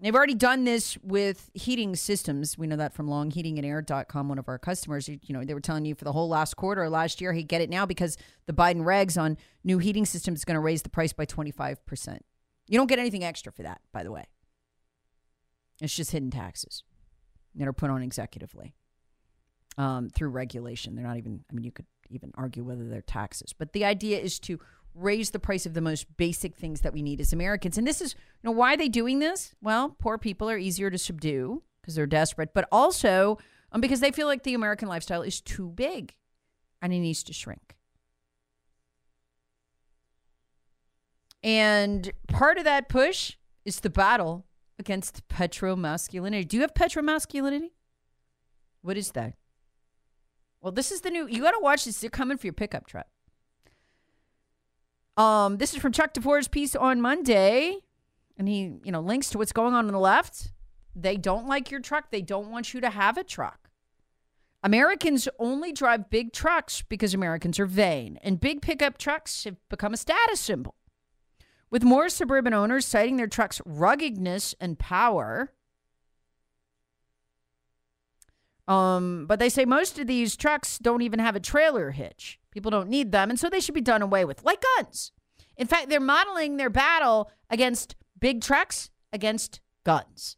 They've 0.00 0.14
already 0.14 0.34
done 0.34 0.64
this 0.64 0.98
with 1.00 1.48
heating 1.54 1.94
systems. 1.94 2.58
We 2.58 2.66
know 2.66 2.74
that 2.74 2.92
from 2.92 3.06
longheatingandair.com, 3.08 4.28
one 4.28 4.38
of 4.38 4.48
our 4.48 4.58
customers. 4.58 5.08
You 5.08 5.20
you 5.22 5.32
know, 5.32 5.44
they 5.44 5.54
were 5.54 5.60
telling 5.60 5.84
you 5.84 5.94
for 5.94 6.02
the 6.02 6.10
whole 6.10 6.28
last 6.28 6.56
quarter 6.56 6.90
last 6.90 7.20
year, 7.20 7.32
hey, 7.32 7.44
get 7.44 7.60
it 7.60 7.70
now 7.70 7.86
because 7.86 8.16
the 8.46 8.52
Biden 8.52 8.82
regs 8.82 9.20
on 9.20 9.38
new 9.62 9.78
heating 9.78 10.04
systems 10.04 10.40
is 10.40 10.44
going 10.44 10.56
to 10.56 10.60
raise 10.60 10.82
the 10.82 10.88
price 10.88 11.12
by 11.12 11.24
25%. 11.24 12.18
You 12.66 12.78
don't 12.78 12.88
get 12.88 12.98
anything 12.98 13.22
extra 13.22 13.52
for 13.52 13.62
that, 13.62 13.80
by 13.92 14.02
the 14.02 14.10
way. 14.10 14.26
It's 15.82 15.94
just 15.94 16.12
hidden 16.12 16.30
taxes 16.30 16.84
that 17.56 17.66
are 17.66 17.72
put 17.72 17.90
on 17.90 18.08
executively 18.08 18.72
um, 19.76 20.08
through 20.10 20.28
regulation. 20.28 20.94
They're 20.94 21.04
not 21.06 21.16
even, 21.16 21.44
I 21.50 21.54
mean, 21.54 21.64
you 21.64 21.72
could 21.72 21.86
even 22.08 22.30
argue 22.36 22.62
whether 22.62 22.88
they're 22.88 23.02
taxes. 23.02 23.52
But 23.52 23.72
the 23.72 23.84
idea 23.84 24.20
is 24.20 24.38
to 24.40 24.60
raise 24.94 25.30
the 25.30 25.40
price 25.40 25.66
of 25.66 25.74
the 25.74 25.80
most 25.80 26.06
basic 26.16 26.54
things 26.54 26.82
that 26.82 26.92
we 26.92 27.02
need 27.02 27.20
as 27.20 27.32
Americans. 27.32 27.78
And 27.78 27.86
this 27.86 28.00
is, 28.00 28.14
you 28.14 28.48
know, 28.48 28.52
why 28.52 28.74
are 28.74 28.76
they 28.76 28.88
doing 28.88 29.18
this? 29.18 29.56
Well, 29.60 29.96
poor 29.98 30.18
people 30.18 30.48
are 30.48 30.56
easier 30.56 30.88
to 30.88 30.98
subdue 30.98 31.62
because 31.80 31.96
they're 31.96 32.06
desperate, 32.06 32.54
but 32.54 32.68
also 32.70 33.38
um, 33.72 33.80
because 33.80 33.98
they 33.98 34.12
feel 34.12 34.28
like 34.28 34.44
the 34.44 34.54
American 34.54 34.86
lifestyle 34.86 35.22
is 35.22 35.40
too 35.40 35.68
big 35.68 36.14
and 36.80 36.92
it 36.92 37.00
needs 37.00 37.24
to 37.24 37.32
shrink. 37.32 37.76
And 41.42 42.12
part 42.28 42.58
of 42.58 42.64
that 42.64 42.88
push 42.88 43.34
is 43.64 43.80
the 43.80 43.90
battle 43.90 44.46
against 44.82 45.26
petromasculinity. 45.28 46.48
Do 46.48 46.56
you 46.56 46.62
have 46.62 46.74
petromasculinity? 46.74 47.70
What 48.82 48.96
is 48.96 49.12
that? 49.12 49.34
Well, 50.60 50.72
this 50.72 50.90
is 50.90 51.02
the 51.02 51.10
new. 51.10 51.28
You 51.28 51.40
got 51.40 51.52
to 51.52 51.60
watch 51.60 51.84
this. 51.84 52.00
They're 52.00 52.10
coming 52.10 52.36
for 52.36 52.48
your 52.48 52.52
pickup 52.52 52.88
truck. 52.88 53.06
Um, 55.16 55.58
this 55.58 55.72
is 55.72 55.80
from 55.80 55.92
Chuck 55.92 56.14
DeVore's 56.14 56.48
piece 56.48 56.74
on 56.74 57.00
Monday. 57.00 57.76
And 58.36 58.48
he, 58.48 58.72
you 58.82 58.90
know, 58.90 59.00
links 59.00 59.30
to 59.30 59.38
what's 59.38 59.52
going 59.52 59.72
on 59.72 59.86
on 59.86 59.92
the 59.92 60.00
left. 60.00 60.50
They 60.96 61.16
don't 61.16 61.46
like 61.46 61.70
your 61.70 61.80
truck. 61.80 62.10
They 62.10 62.22
don't 62.22 62.50
want 62.50 62.74
you 62.74 62.80
to 62.80 62.90
have 62.90 63.16
a 63.16 63.22
truck. 63.22 63.70
Americans 64.64 65.28
only 65.38 65.72
drive 65.72 66.10
big 66.10 66.32
trucks 66.32 66.82
because 66.82 67.14
Americans 67.14 67.58
are 67.60 67.66
vain, 67.66 68.18
and 68.22 68.40
big 68.40 68.62
pickup 68.62 68.96
trucks 68.96 69.44
have 69.44 69.56
become 69.68 69.92
a 69.92 69.96
status 69.96 70.40
symbol. 70.40 70.74
With 71.72 71.84
more 71.84 72.10
suburban 72.10 72.52
owners 72.52 72.84
citing 72.84 73.16
their 73.16 73.26
trucks' 73.26 73.62
ruggedness 73.64 74.54
and 74.60 74.78
power, 74.78 75.54
um, 78.68 79.24
but 79.26 79.38
they 79.38 79.48
say 79.48 79.64
most 79.64 79.98
of 79.98 80.06
these 80.06 80.36
trucks 80.36 80.78
don't 80.78 81.00
even 81.00 81.18
have 81.18 81.34
a 81.34 81.40
trailer 81.40 81.90
hitch. 81.90 82.38
People 82.50 82.70
don't 82.70 82.90
need 82.90 83.10
them, 83.10 83.30
and 83.30 83.40
so 83.40 83.48
they 83.48 83.58
should 83.58 83.74
be 83.74 83.80
done 83.80 84.02
away 84.02 84.26
with, 84.26 84.44
like 84.44 84.62
guns. 84.76 85.12
In 85.56 85.66
fact, 85.66 85.88
they're 85.88 85.98
modeling 85.98 86.58
their 86.58 86.68
battle 86.68 87.30
against 87.48 87.96
big 88.20 88.42
trucks 88.42 88.90
against 89.10 89.60
guns, 89.82 90.36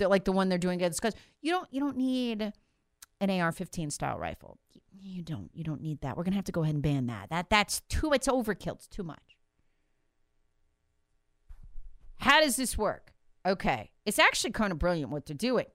like 0.00 0.24
the 0.24 0.32
one 0.32 0.48
they're 0.48 0.56
doing 0.56 0.76
against 0.76 1.02
guns. 1.02 1.14
You 1.42 1.52
don't, 1.52 1.68
you 1.70 1.80
don't 1.80 1.98
need 1.98 2.50
an 3.20 3.30
AR-15 3.30 3.92
style 3.92 4.18
rifle. 4.18 4.58
You 4.90 5.22
don't, 5.22 5.50
you 5.52 5.64
don't 5.64 5.82
need 5.82 6.00
that. 6.00 6.16
We're 6.16 6.24
gonna 6.24 6.36
have 6.36 6.46
to 6.46 6.52
go 6.52 6.62
ahead 6.62 6.76
and 6.76 6.82
ban 6.82 7.08
that. 7.08 7.28
That 7.28 7.50
that's 7.50 7.82
too. 7.90 8.14
It's 8.14 8.26
overkill. 8.26 8.76
It's 8.76 8.88
too 8.88 9.02
much. 9.02 9.31
How 12.22 12.40
does 12.40 12.54
this 12.54 12.78
work? 12.78 13.12
Okay, 13.44 13.90
it's 14.06 14.20
actually 14.20 14.52
kind 14.52 14.70
of 14.70 14.78
brilliant 14.78 15.10
what 15.10 15.26
they're 15.26 15.36
doing. 15.36 15.66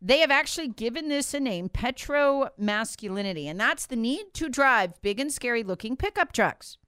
They 0.00 0.20
have 0.20 0.30
actually 0.30 0.68
given 0.68 1.10
this 1.10 1.34
a 1.34 1.38
name, 1.38 1.68
petro 1.68 2.48
masculinity, 2.56 3.46
and 3.46 3.60
that's 3.60 3.84
the 3.84 3.94
need 3.94 4.32
to 4.32 4.48
drive 4.48 5.00
big 5.02 5.20
and 5.20 5.30
scary 5.30 5.62
looking 5.62 5.96
pickup 5.96 6.32
trucks. 6.32 6.78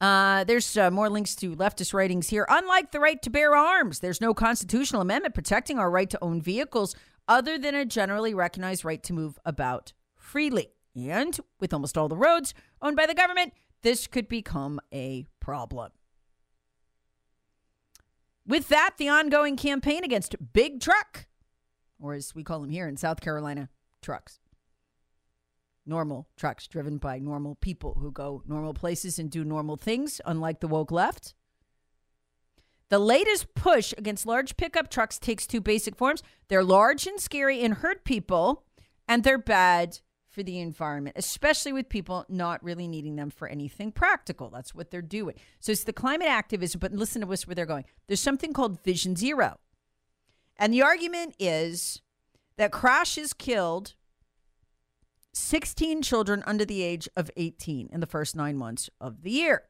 Uh, 0.00 0.44
there's 0.44 0.78
uh, 0.78 0.90
more 0.90 1.10
links 1.10 1.34
to 1.36 1.54
leftist 1.54 1.92
writings 1.92 2.30
here. 2.30 2.46
Unlike 2.48 2.90
the 2.90 3.00
right 3.00 3.20
to 3.20 3.28
bear 3.28 3.54
arms, 3.54 3.98
there's 3.98 4.22
no 4.22 4.32
constitutional 4.32 5.02
amendment 5.02 5.34
protecting 5.34 5.78
our 5.78 5.90
right 5.90 6.08
to 6.08 6.18
own 6.24 6.40
vehicles 6.40 6.96
other 7.28 7.58
than 7.58 7.74
a 7.74 7.84
generally 7.84 8.32
recognized 8.32 8.82
right 8.82 9.02
to 9.02 9.12
move 9.12 9.38
about 9.44 9.92
freely. 10.16 10.70
And 10.96 11.38
with 11.60 11.74
almost 11.74 11.98
all 11.98 12.08
the 12.08 12.16
roads 12.16 12.54
owned 12.80 12.96
by 12.96 13.04
the 13.04 13.14
government, 13.14 13.52
this 13.82 14.06
could 14.06 14.26
become 14.26 14.80
a 14.90 15.26
problem. 15.38 15.92
With 18.46 18.68
that, 18.68 18.94
the 18.98 19.08
ongoing 19.08 19.56
campaign 19.56 20.04
against 20.04 20.34
big 20.52 20.80
truck, 20.80 21.26
or 22.00 22.14
as 22.14 22.34
we 22.34 22.42
call 22.42 22.60
them 22.60 22.70
here 22.70 22.88
in 22.88 22.96
South 22.96 23.20
Carolina, 23.20 23.68
trucks 24.00 24.40
normal 25.86 26.28
trucks 26.36 26.66
driven 26.66 26.98
by 26.98 27.18
normal 27.18 27.56
people 27.56 27.96
who 28.00 28.10
go 28.12 28.42
normal 28.46 28.74
places 28.74 29.18
and 29.18 29.30
do 29.30 29.44
normal 29.44 29.76
things, 29.76 30.20
unlike 30.24 30.60
the 30.60 30.68
woke 30.68 30.92
left. 30.92 31.34
The 32.88 32.98
latest 32.98 33.54
push 33.54 33.94
against 33.96 34.26
large 34.26 34.56
pickup 34.56 34.90
trucks 34.90 35.18
takes 35.18 35.46
two 35.46 35.60
basic 35.60 35.96
forms 35.96 36.22
they're 36.48 36.64
large 36.64 37.06
and 37.06 37.18
scary 37.18 37.62
and 37.62 37.74
hurt 37.74 38.04
people, 38.04 38.64
and 39.08 39.24
they're 39.24 39.38
bad 39.38 40.00
for 40.32 40.42
the 40.42 40.58
environment, 40.58 41.16
especially 41.18 41.72
with 41.72 41.88
people 41.88 42.24
not 42.28 42.64
really 42.64 42.88
needing 42.88 43.16
them 43.16 43.30
for 43.30 43.46
anything 43.46 43.92
practical. 43.92 44.48
That's 44.50 44.74
what 44.74 44.90
they're 44.90 45.02
doing. 45.02 45.36
So 45.60 45.72
it's 45.72 45.84
the 45.84 45.92
climate 45.92 46.28
activism, 46.28 46.78
but 46.78 46.92
listen 46.92 47.22
to 47.22 47.32
us 47.32 47.46
where 47.46 47.54
they're 47.54 47.66
going. 47.66 47.84
There's 48.06 48.20
something 48.20 48.52
called 48.52 48.82
Vision 48.82 49.14
Zero. 49.14 49.58
And 50.56 50.72
the 50.72 50.82
argument 50.82 51.34
is 51.38 52.00
that 52.56 52.72
crashes 52.72 53.32
killed 53.32 53.94
16 55.34 56.02
children 56.02 56.42
under 56.46 56.64
the 56.64 56.82
age 56.82 57.08
of 57.16 57.30
18 57.36 57.90
in 57.92 58.00
the 58.00 58.06
first 58.06 58.34
nine 58.34 58.56
months 58.56 58.88
of 59.00 59.22
the 59.22 59.30
year. 59.30 59.64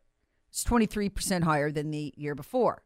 It's 0.48 0.64
23% 0.64 1.42
higher 1.42 1.70
than 1.70 1.90
the 1.90 2.12
year 2.16 2.34
before. 2.34 2.82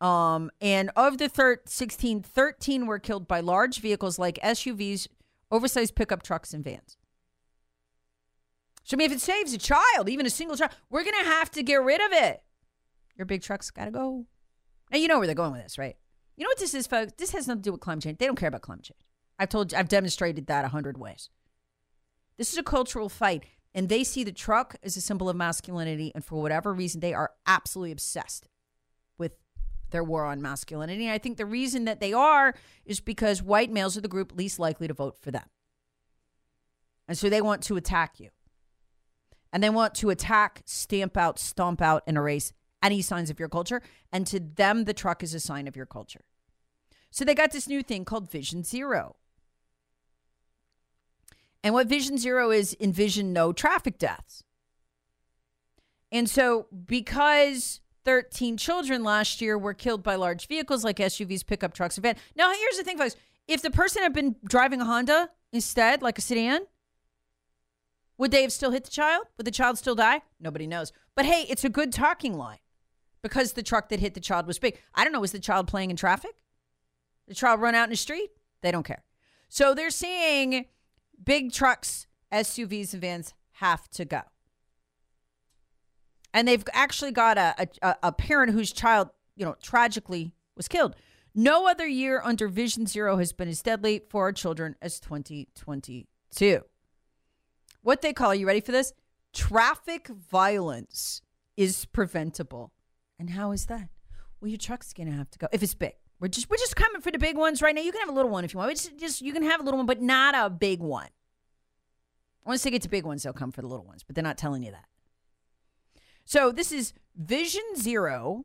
Um, 0.00 0.50
and 0.60 0.90
of 0.96 1.18
the 1.18 1.28
thir- 1.28 1.62
16, 1.66 2.22
13 2.22 2.86
were 2.86 2.98
killed 2.98 3.28
by 3.28 3.40
large 3.40 3.80
vehicles 3.80 4.18
like 4.18 4.38
SUVs, 4.42 5.08
oversized 5.54 5.94
pickup 5.94 6.22
trucks, 6.22 6.52
and 6.52 6.64
vans. 6.64 6.96
So, 8.82 8.96
I 8.96 8.98
mean, 8.98 9.10
if 9.10 9.16
it 9.16 9.20
saves 9.20 9.52
a 9.52 9.58
child, 9.58 10.08
even 10.08 10.26
a 10.26 10.30
single 10.30 10.56
child, 10.56 10.72
we're 10.90 11.04
going 11.04 11.22
to 11.22 11.30
have 11.30 11.50
to 11.52 11.62
get 11.62 11.76
rid 11.76 12.00
of 12.00 12.12
it. 12.12 12.42
Your 13.16 13.24
big 13.24 13.42
trucks 13.42 13.70
got 13.70 13.86
to 13.86 13.90
go. 13.90 14.26
And 14.90 15.00
you 15.00 15.08
know 15.08 15.18
where 15.18 15.26
they're 15.26 15.34
going 15.34 15.52
with 15.52 15.62
this, 15.62 15.78
right? 15.78 15.96
You 16.36 16.44
know 16.44 16.50
what 16.50 16.58
this 16.58 16.74
is, 16.74 16.86
folks? 16.86 17.12
This 17.16 17.30
has 17.30 17.46
nothing 17.46 17.62
to 17.62 17.68
do 17.68 17.72
with 17.72 17.80
climate 17.80 18.02
change. 18.04 18.18
They 18.18 18.26
don't 18.26 18.36
care 18.36 18.48
about 18.48 18.62
climate 18.62 18.84
change. 18.84 19.00
I've 19.38 19.48
told 19.48 19.72
you, 19.72 19.78
I've 19.78 19.88
demonstrated 19.88 20.46
that 20.48 20.64
a 20.64 20.68
hundred 20.68 20.98
ways. 20.98 21.30
This 22.36 22.52
is 22.52 22.58
a 22.58 22.62
cultural 22.62 23.08
fight, 23.08 23.44
and 23.74 23.88
they 23.88 24.04
see 24.04 24.24
the 24.24 24.32
truck 24.32 24.76
as 24.82 24.96
a 24.96 25.00
symbol 25.00 25.28
of 25.28 25.36
masculinity, 25.36 26.12
and 26.14 26.24
for 26.24 26.42
whatever 26.42 26.74
reason, 26.74 27.00
they 27.00 27.14
are 27.14 27.30
absolutely 27.46 27.92
obsessed 27.92 28.48
their 29.94 30.04
war 30.04 30.24
on 30.24 30.42
masculinity. 30.42 31.04
And 31.04 31.12
I 31.14 31.18
think 31.18 31.38
the 31.38 31.46
reason 31.46 31.84
that 31.84 32.00
they 32.00 32.12
are 32.12 32.54
is 32.84 33.00
because 33.00 33.42
white 33.42 33.70
males 33.70 33.96
are 33.96 34.00
the 34.00 34.08
group 34.08 34.36
least 34.36 34.58
likely 34.58 34.88
to 34.88 34.92
vote 34.92 35.16
for 35.16 35.30
them. 35.30 35.48
And 37.06 37.16
so 37.16 37.30
they 37.30 37.40
want 37.40 37.62
to 37.62 37.76
attack 37.76 38.18
you. 38.18 38.30
And 39.52 39.62
they 39.62 39.70
want 39.70 39.94
to 39.96 40.10
attack, 40.10 40.62
stamp 40.64 41.16
out, 41.16 41.38
stomp 41.38 41.80
out, 41.80 42.02
and 42.08 42.16
erase 42.16 42.52
any 42.82 43.02
signs 43.02 43.30
of 43.30 43.38
your 43.38 43.48
culture. 43.48 43.82
And 44.12 44.26
to 44.26 44.40
them, 44.40 44.84
the 44.84 44.92
truck 44.92 45.22
is 45.22 45.32
a 45.32 45.40
sign 45.40 45.68
of 45.68 45.76
your 45.76 45.86
culture. 45.86 46.24
So 47.10 47.24
they 47.24 47.36
got 47.36 47.52
this 47.52 47.68
new 47.68 47.82
thing 47.82 48.04
called 48.04 48.28
Vision 48.28 48.64
Zero. 48.64 49.14
And 51.62 51.72
what 51.72 51.86
Vision 51.86 52.18
Zero 52.18 52.50
is 52.50 52.76
envision 52.80 53.32
no 53.32 53.52
traffic 53.52 53.96
deaths. 53.96 54.42
And 56.10 56.28
so, 56.28 56.66
because 56.84 57.80
13 58.04 58.56
children 58.56 59.02
last 59.02 59.40
year 59.40 59.56
were 59.56 59.74
killed 59.74 60.02
by 60.02 60.14
large 60.14 60.46
vehicles 60.46 60.84
like 60.84 60.96
SUVs, 60.96 61.46
pickup 61.46 61.74
trucks, 61.74 61.96
and 61.96 62.02
vans. 62.02 62.18
Now, 62.36 62.52
here's 62.52 62.76
the 62.76 62.84
thing, 62.84 62.98
folks. 62.98 63.16
If 63.46 63.62
the 63.62 63.70
person 63.70 64.02
had 64.02 64.12
been 64.12 64.36
driving 64.44 64.80
a 64.80 64.84
Honda 64.84 65.30
instead, 65.52 66.02
like 66.02 66.18
a 66.18 66.20
sedan, 66.20 66.62
would 68.16 68.30
they 68.30 68.42
have 68.42 68.52
still 68.52 68.70
hit 68.70 68.84
the 68.84 68.90
child? 68.90 69.26
Would 69.36 69.46
the 69.46 69.50
child 69.50 69.78
still 69.78 69.94
die? 69.94 70.22
Nobody 70.40 70.66
knows. 70.66 70.92
But 71.14 71.26
hey, 71.26 71.46
it's 71.48 71.64
a 71.64 71.68
good 71.68 71.92
talking 71.92 72.38
line 72.38 72.58
because 73.22 73.52
the 73.52 73.62
truck 73.62 73.88
that 73.88 74.00
hit 74.00 74.14
the 74.14 74.20
child 74.20 74.46
was 74.46 74.58
big. 74.58 74.78
I 74.94 75.02
don't 75.04 75.12
know. 75.12 75.20
Was 75.20 75.32
the 75.32 75.38
child 75.38 75.66
playing 75.66 75.90
in 75.90 75.96
traffic? 75.96 76.34
The 77.26 77.34
child 77.34 77.60
run 77.60 77.74
out 77.74 77.84
in 77.84 77.90
the 77.90 77.96
street? 77.96 78.30
They 78.62 78.70
don't 78.70 78.84
care. 78.84 79.04
So 79.48 79.74
they're 79.74 79.90
saying 79.90 80.66
big 81.22 81.52
trucks, 81.52 82.06
SUVs, 82.32 82.92
and 82.92 83.00
vans 83.00 83.34
have 83.52 83.88
to 83.90 84.04
go. 84.04 84.22
And 86.34 86.46
they've 86.46 86.64
actually 86.72 87.12
got 87.12 87.38
a, 87.38 87.68
a, 87.80 87.96
a 88.02 88.12
parent 88.12 88.52
whose 88.52 88.72
child, 88.72 89.08
you 89.36 89.46
know, 89.46 89.54
tragically 89.62 90.34
was 90.56 90.68
killed. 90.68 90.96
No 91.34 91.66
other 91.68 91.86
year 91.86 92.20
under 92.22 92.48
Vision 92.48 92.86
Zero 92.86 93.16
has 93.16 93.32
been 93.32 93.48
as 93.48 93.62
deadly 93.62 94.02
for 94.10 94.24
our 94.24 94.32
children 94.32 94.76
as 94.82 95.00
2022. 95.00 96.60
What 97.82 98.02
they 98.02 98.12
call, 98.12 98.30
are 98.32 98.34
you 98.34 98.46
ready 98.46 98.60
for 98.60 98.72
this? 98.72 98.92
Traffic 99.32 100.08
violence 100.08 101.22
is 101.56 101.86
preventable. 101.86 102.72
And 103.18 103.30
how 103.30 103.52
is 103.52 103.66
that? 103.66 103.88
Well, 104.40 104.48
your 104.48 104.58
truck's 104.58 104.92
to 104.92 105.04
have 105.04 105.30
to 105.30 105.38
go 105.38 105.46
if 105.52 105.62
it's 105.62 105.74
big. 105.74 105.94
We're 106.20 106.28
just 106.28 106.50
we're 106.50 106.56
just 106.56 106.76
coming 106.76 107.00
for 107.00 107.10
the 107.10 107.18
big 107.18 107.36
ones 107.36 107.62
right 107.62 107.74
now. 107.74 107.82
You 107.82 107.92
can 107.92 108.00
have 108.00 108.08
a 108.08 108.12
little 108.12 108.30
one 108.30 108.44
if 108.44 108.52
you 108.52 108.58
want. 108.58 108.72
It's 108.72 108.88
just 108.88 109.22
you 109.22 109.32
can 109.32 109.42
have 109.42 109.60
a 109.60 109.62
little 109.62 109.78
one, 109.78 109.86
but 109.86 110.02
not 110.02 110.34
a 110.34 110.50
big 110.50 110.80
one. 110.80 111.08
Once 112.44 112.62
they 112.62 112.70
get 112.70 112.82
to 112.82 112.88
big 112.88 113.04
ones, 113.04 113.22
they'll 113.22 113.32
come 113.32 113.52
for 113.52 113.62
the 113.62 113.68
little 113.68 113.86
ones, 113.86 114.02
but 114.02 114.14
they're 114.14 114.24
not 114.24 114.38
telling 114.38 114.62
you 114.62 114.70
that. 114.70 114.84
So 116.24 116.50
this 116.50 116.72
is 116.72 116.92
Vision 117.16 117.62
Zero, 117.76 118.44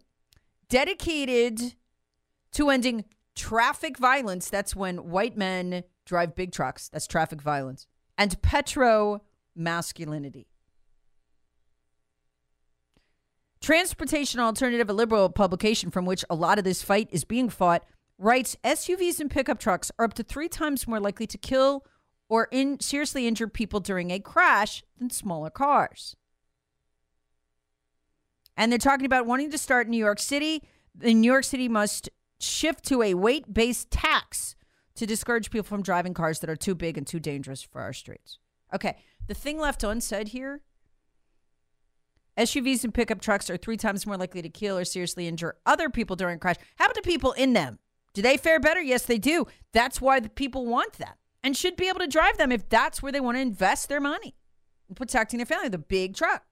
dedicated 0.68 1.76
to 2.54 2.70
ending 2.70 3.06
traffic 3.36 3.98
violence. 3.98 4.50
That's 4.50 4.76
when 4.76 5.10
white 5.10 5.38
men 5.38 5.84
drive 6.06 6.36
big 6.36 6.52
trucks. 6.52 6.90
That's 6.90 7.08
traffic 7.08 7.42
violence. 7.42 7.88
And 8.18 8.42
petro 8.42 9.22
masculinity. 9.56 10.48
Transportation 13.62 14.40
Alternative, 14.40 14.90
a 14.90 14.94
liberal 14.94 15.30
publication 15.30 15.92
from 15.92 16.06
which 16.06 16.24
a 16.30 16.36
lot 16.36 16.58
of 16.58 16.64
this 16.64 16.82
fight 16.82 17.10
is 17.12 17.24
being 17.24 17.50
fought, 17.50 17.84
writes 18.18 18.56
SUVs 18.64 19.20
and 19.20 19.30
pickup 19.30 19.60
trucks 19.60 19.92
are 20.00 20.06
up 20.06 20.14
to 20.16 20.24
three 20.24 20.50
times 20.50 20.88
more 20.88 21.00
likely 21.00 21.28
to 21.28 21.38
kill 21.38 21.86
or 22.30 22.48
in, 22.52 22.80
seriously 22.80 23.28
injure 23.28 23.48
people 23.48 23.80
during 23.80 24.12
a 24.12 24.20
crash 24.20 24.84
than 24.98 25.10
smaller 25.10 25.50
cars. 25.50 26.16
And 28.60 28.72
they're 28.72 28.78
talking 28.78 29.06
about 29.06 29.26
wanting 29.26 29.50
to 29.52 29.58
start 29.58 29.88
in 29.88 29.92
New 29.92 29.98
York 29.98 30.20
City. 30.20 30.62
In 31.02 31.22
New 31.22 31.32
York 31.32 31.46
City 31.46 31.70
must 31.70 32.10
shift 32.42 32.84
to 32.86 33.02
a 33.02 33.14
weight 33.14 33.52
based 33.54 33.90
tax 33.90 34.56
to 34.96 35.06
discourage 35.06 35.50
people 35.50 35.64
from 35.64 35.82
driving 35.82 36.14
cars 36.14 36.40
that 36.40 36.50
are 36.50 36.58
too 36.58 36.76
big 36.76 36.98
and 36.98 37.08
too 37.08 37.22
dangerous 37.22 37.64
for 37.64 37.80
our 37.82 37.94
streets. 37.94 38.38
Okay, 38.76 38.98
the 39.28 39.34
thing 39.34 39.58
left 39.58 39.84
unsaid 39.84 40.28
here 40.28 40.62
SUVs 42.38 42.84
and 42.84 42.94
pickup 42.94 43.22
trucks 43.22 43.50
are 43.50 43.58
three 43.58 43.78
times 43.78 44.06
more 44.06 44.18
likely 44.18 44.42
to 44.42 44.50
kill 44.50 44.78
or 44.78 44.86
seriously 44.86 45.28
injure 45.28 45.56
other 45.66 45.90
people 45.90 46.18
during 46.18 46.36
a 46.36 46.40
crash. 46.40 46.56
How 46.76 46.86
about 46.86 46.96
the 46.96 47.02
people 47.02 47.32
in 47.34 47.54
them? 47.54 47.80
Do 48.14 48.22
they 48.22 48.36
fare 48.36 48.60
better? 48.60 48.82
Yes, 48.82 49.04
they 49.04 49.18
do. 49.18 49.48
That's 49.72 50.02
why 50.02 50.20
the 50.20 50.30
people 50.30 50.66
want 50.66 50.94
them 50.94 51.14
and 51.44 51.56
should 51.56 51.78
be 51.78 51.88
able 51.88 52.00
to 52.00 52.08
drive 52.08 52.38
them 52.38 52.52
if 52.52 52.68
that's 52.68 53.02
where 53.02 53.12
they 53.12 53.22
want 53.22 53.38
to 53.38 53.42
invest 53.42 53.88
their 53.88 54.02
money 54.02 54.36
in 54.90 54.96
protecting 54.96 55.38
their 55.38 55.46
family, 55.46 55.70
the 55.70 55.78
big 55.78 56.16
truck. 56.16 56.44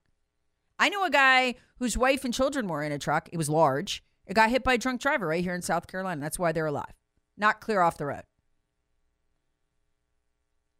I 0.78 0.88
know 0.88 1.04
a 1.04 1.10
guy 1.10 1.54
whose 1.78 1.98
wife 1.98 2.24
and 2.24 2.32
children 2.32 2.68
were 2.68 2.82
in 2.82 2.92
a 2.92 2.98
truck. 2.98 3.28
It 3.32 3.36
was 3.36 3.48
large. 3.48 4.02
It 4.26 4.34
got 4.34 4.50
hit 4.50 4.62
by 4.62 4.74
a 4.74 4.78
drunk 4.78 5.00
driver 5.00 5.26
right 5.26 5.42
here 5.42 5.54
in 5.54 5.62
South 5.62 5.86
Carolina. 5.86 6.20
That's 6.20 6.38
why 6.38 6.52
they're 6.52 6.66
alive. 6.66 6.94
Not 7.36 7.60
clear 7.60 7.80
off 7.80 7.96
the 7.96 8.06
road. 8.06 8.24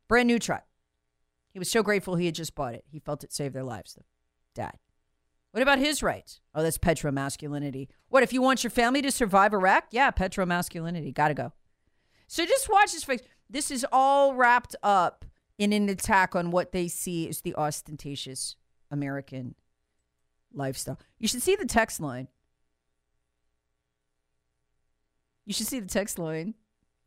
Brand 0.08 0.26
new 0.26 0.38
truck. 0.38 0.64
He 1.52 1.58
was 1.58 1.70
so 1.70 1.82
grateful 1.82 2.16
he 2.16 2.26
had 2.26 2.34
just 2.34 2.54
bought 2.54 2.74
it. 2.74 2.84
He 2.90 2.98
felt 2.98 3.24
it 3.24 3.32
saved 3.32 3.54
their 3.54 3.64
lives, 3.64 3.94
the 3.94 4.04
dad. 4.54 4.78
What 5.52 5.62
about 5.62 5.78
his 5.78 6.02
rights? 6.02 6.40
Oh, 6.54 6.62
that's 6.62 6.78
petromasculinity. 6.78 7.88
What, 8.08 8.22
if 8.22 8.32
you 8.32 8.42
want 8.42 8.62
your 8.62 8.70
family 8.70 9.02
to 9.02 9.10
survive 9.10 9.54
Iraq? 9.54 9.86
Yeah, 9.90 10.10
petromasculinity. 10.10 11.14
Gotta 11.14 11.34
go. 11.34 11.52
So 12.26 12.44
just 12.44 12.68
watch 12.70 12.92
this. 12.92 13.06
This 13.48 13.70
is 13.70 13.86
all 13.90 14.34
wrapped 14.34 14.76
up 14.82 15.24
in 15.56 15.72
an 15.72 15.88
attack 15.88 16.36
on 16.36 16.50
what 16.50 16.72
they 16.72 16.86
see 16.86 17.28
as 17.28 17.40
the 17.40 17.54
ostentatious 17.54 18.56
American 18.90 19.54
lifestyle. 20.52 20.98
You 21.18 21.28
should 21.28 21.42
see 21.42 21.56
the 21.56 21.66
text 21.66 22.00
line. 22.00 22.28
You 25.44 25.54
should 25.54 25.66
see 25.66 25.80
the 25.80 25.86
text 25.86 26.18
line. 26.18 26.54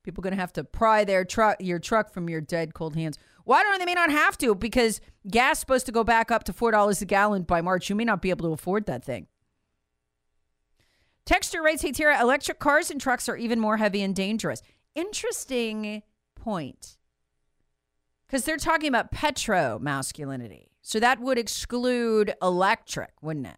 People 0.03 0.23
going 0.23 0.33
to 0.33 0.39
have 0.39 0.53
to 0.53 0.63
pry 0.63 1.03
their 1.03 1.23
truck, 1.23 1.57
your 1.59 1.77
truck 1.77 2.11
from 2.11 2.27
your 2.27 2.41
dead 2.41 2.73
cold 2.73 2.95
hands. 2.95 3.17
Why 3.43 3.61
don't 3.61 3.77
they 3.77 3.85
may 3.85 3.93
not 3.93 4.09
have 4.09 4.37
to? 4.39 4.55
Because 4.55 4.99
gas 5.29 5.59
supposed 5.59 5.85
to 5.85 5.91
go 5.91 6.03
back 6.03 6.31
up 6.31 6.43
to 6.45 6.53
four 6.53 6.71
dollars 6.71 7.01
a 7.01 7.05
gallon 7.05 7.43
by 7.43 7.61
March. 7.61 7.89
You 7.89 7.95
may 7.95 8.05
not 8.05 8.21
be 8.21 8.31
able 8.31 8.47
to 8.47 8.53
afford 8.53 8.87
that 8.87 9.05
thing. 9.05 9.27
Texture 11.23 11.61
writes, 11.61 11.83
"Hey 11.83 11.91
Tara, 11.91 12.19
electric 12.19 12.57
cars 12.57 12.89
and 12.89 12.99
trucks 12.99 13.29
are 13.29 13.37
even 13.37 13.59
more 13.59 13.77
heavy 13.77 14.01
and 14.01 14.15
dangerous." 14.15 14.63
Interesting 14.95 16.01
point, 16.35 16.97
because 18.25 18.43
they're 18.43 18.57
talking 18.57 18.89
about 18.89 19.11
petro 19.11 19.77
masculinity, 19.79 20.70
so 20.81 20.99
that 20.99 21.19
would 21.19 21.37
exclude 21.37 22.33
electric, 22.41 23.11
wouldn't 23.21 23.47
it? 23.47 23.57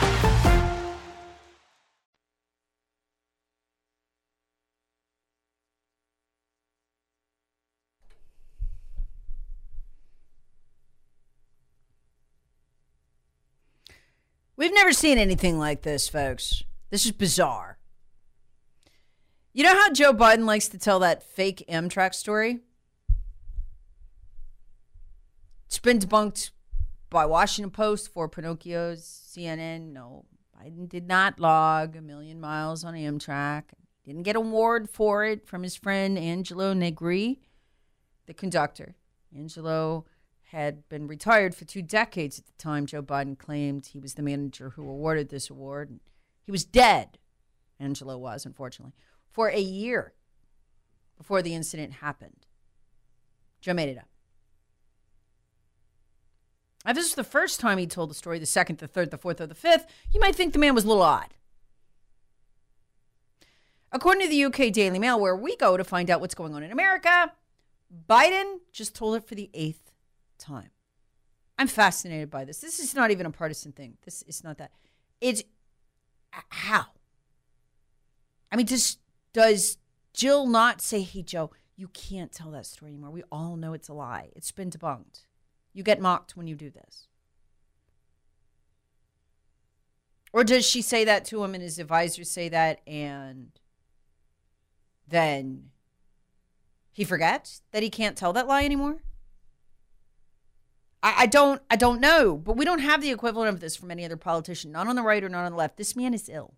We've 14.61 14.71
never 14.71 14.93
seen 14.93 15.17
anything 15.17 15.57
like 15.57 15.81
this, 15.81 16.07
folks. 16.07 16.61
This 16.91 17.03
is 17.03 17.11
bizarre. 17.11 17.79
You 19.53 19.63
know 19.63 19.73
how 19.73 19.91
Joe 19.91 20.13
Biden 20.13 20.45
likes 20.45 20.67
to 20.67 20.77
tell 20.77 20.99
that 20.99 21.23
fake 21.23 21.65
Amtrak 21.67 22.13
story? 22.13 22.59
It's 25.65 25.79
been 25.79 25.97
debunked 25.97 26.51
by 27.09 27.25
Washington 27.25 27.71
Post 27.71 28.13
four 28.13 28.29
Pinocchio's 28.29 29.01
CNN. 29.35 29.93
No, 29.93 30.25
Biden 30.55 30.87
did 30.87 31.07
not 31.07 31.39
log 31.39 31.95
a 31.95 32.01
million 32.01 32.39
miles 32.39 32.83
on 32.83 32.93
Amtrak. 32.93 33.63
Didn't 34.05 34.21
get 34.21 34.35
an 34.35 34.43
award 34.43 34.91
for 34.91 35.25
it 35.25 35.47
from 35.47 35.63
his 35.63 35.75
friend 35.75 36.19
Angelo 36.19 36.73
Negri, 36.73 37.41
the 38.27 38.35
conductor. 38.35 38.93
Angelo 39.35 40.05
had 40.51 40.87
been 40.89 41.07
retired 41.07 41.55
for 41.55 41.63
two 41.63 41.81
decades 41.81 42.37
at 42.37 42.45
the 42.45 42.51
time 42.57 42.85
Joe 42.85 43.01
Biden 43.01 43.37
claimed 43.37 43.85
he 43.85 43.99
was 43.99 44.15
the 44.15 44.21
manager 44.21 44.71
who 44.71 44.81
awarded 44.81 45.29
this 45.29 45.49
award. 45.49 45.99
He 46.43 46.51
was 46.51 46.65
dead, 46.65 47.17
Angelo 47.79 48.17
was, 48.17 48.45
unfortunately, 48.45 48.93
for 49.29 49.47
a 49.47 49.59
year 49.59 50.13
before 51.17 51.41
the 51.41 51.55
incident 51.55 51.93
happened. 51.93 52.47
Joe 53.61 53.73
made 53.73 53.87
it 53.87 53.97
up. 53.97 54.09
If 56.85 56.95
this 56.95 57.05
is 57.05 57.15
the 57.15 57.23
first 57.23 57.61
time 57.61 57.77
he 57.77 57.87
told 57.87 58.09
the 58.09 58.15
story, 58.15 58.37
the 58.37 58.45
second, 58.45 58.79
the 58.79 58.87
third, 58.87 59.09
the 59.09 59.17
fourth, 59.17 59.39
or 59.39 59.47
the 59.47 59.55
fifth, 59.55 59.85
you 60.13 60.19
might 60.19 60.35
think 60.35 60.51
the 60.51 60.59
man 60.59 60.75
was 60.75 60.83
a 60.83 60.87
little 60.87 61.03
odd. 61.03 61.33
According 63.93 64.23
to 64.23 64.29
the 64.29 64.43
UK 64.45 64.73
Daily 64.73 64.99
Mail, 64.99 65.17
where 65.17 65.35
we 65.35 65.55
go 65.55 65.77
to 65.77 65.83
find 65.85 66.09
out 66.09 66.19
what's 66.19 66.35
going 66.35 66.53
on 66.53 66.63
in 66.63 66.71
America, 66.71 67.31
Biden 68.09 68.59
just 68.73 68.95
told 68.95 69.15
it 69.15 69.25
for 69.25 69.35
the 69.35 69.49
eighth 69.53 69.90
time. 70.41 70.71
I'm 71.57 71.67
fascinated 71.67 72.31
by 72.31 72.43
this. 72.43 72.59
This 72.59 72.79
is 72.79 72.95
not 72.95 73.11
even 73.11 73.25
a 73.25 73.31
partisan 73.31 73.71
thing. 73.71 73.97
This 74.03 74.23
is 74.23 74.43
not 74.43 74.57
that. 74.57 74.71
It's 75.21 75.43
how. 76.31 76.87
I 78.51 78.55
mean, 78.55 78.65
does 78.65 78.97
does 79.33 79.77
Jill 80.13 80.47
not 80.47 80.81
say, 80.81 81.01
"Hey, 81.01 81.21
Joe, 81.21 81.51
you 81.75 81.87
can't 81.89 82.31
tell 82.31 82.51
that 82.51 82.65
story 82.65 82.91
anymore. 82.91 83.11
We 83.11 83.23
all 83.31 83.55
know 83.55 83.73
it's 83.73 83.89
a 83.89 83.93
lie. 83.93 84.31
It's 84.35 84.51
been 84.51 84.71
debunked. 84.71 85.25
You 85.73 85.83
get 85.83 86.01
mocked 86.01 86.35
when 86.35 86.47
you 86.47 86.55
do 86.55 86.69
this." 86.69 87.07
Or 90.33 90.43
does 90.43 90.65
she 90.65 90.81
say 90.81 91.03
that 91.05 91.25
to 91.25 91.43
him 91.43 91.53
and 91.53 91.61
his 91.61 91.77
advisors 91.77 92.31
say 92.31 92.47
that 92.49 92.79
and 92.87 93.51
then 95.07 95.71
he 96.93 97.03
forgets 97.03 97.61
that 97.71 97.83
he 97.83 97.89
can't 97.89 98.17
tell 98.17 98.33
that 98.33 98.47
lie 98.47 98.63
anymore? 98.63 99.01
I, 101.03 101.23
I 101.23 101.25
don't 101.25 101.61
I 101.69 101.75
don't 101.75 101.99
know, 101.99 102.37
but 102.37 102.57
we 102.57 102.65
don't 102.65 102.79
have 102.79 103.01
the 103.01 103.11
equivalent 103.11 103.49
of 103.49 103.59
this 103.59 103.75
from 103.75 103.91
any 103.91 104.05
other 104.05 104.17
politician, 104.17 104.71
not 104.71 104.87
on 104.87 104.95
the 104.95 105.01
right 105.01 105.23
or 105.23 105.29
not 105.29 105.45
on 105.45 105.51
the 105.51 105.57
left. 105.57 105.77
This 105.77 105.95
man 105.95 106.13
is 106.13 106.29
ill. 106.29 106.53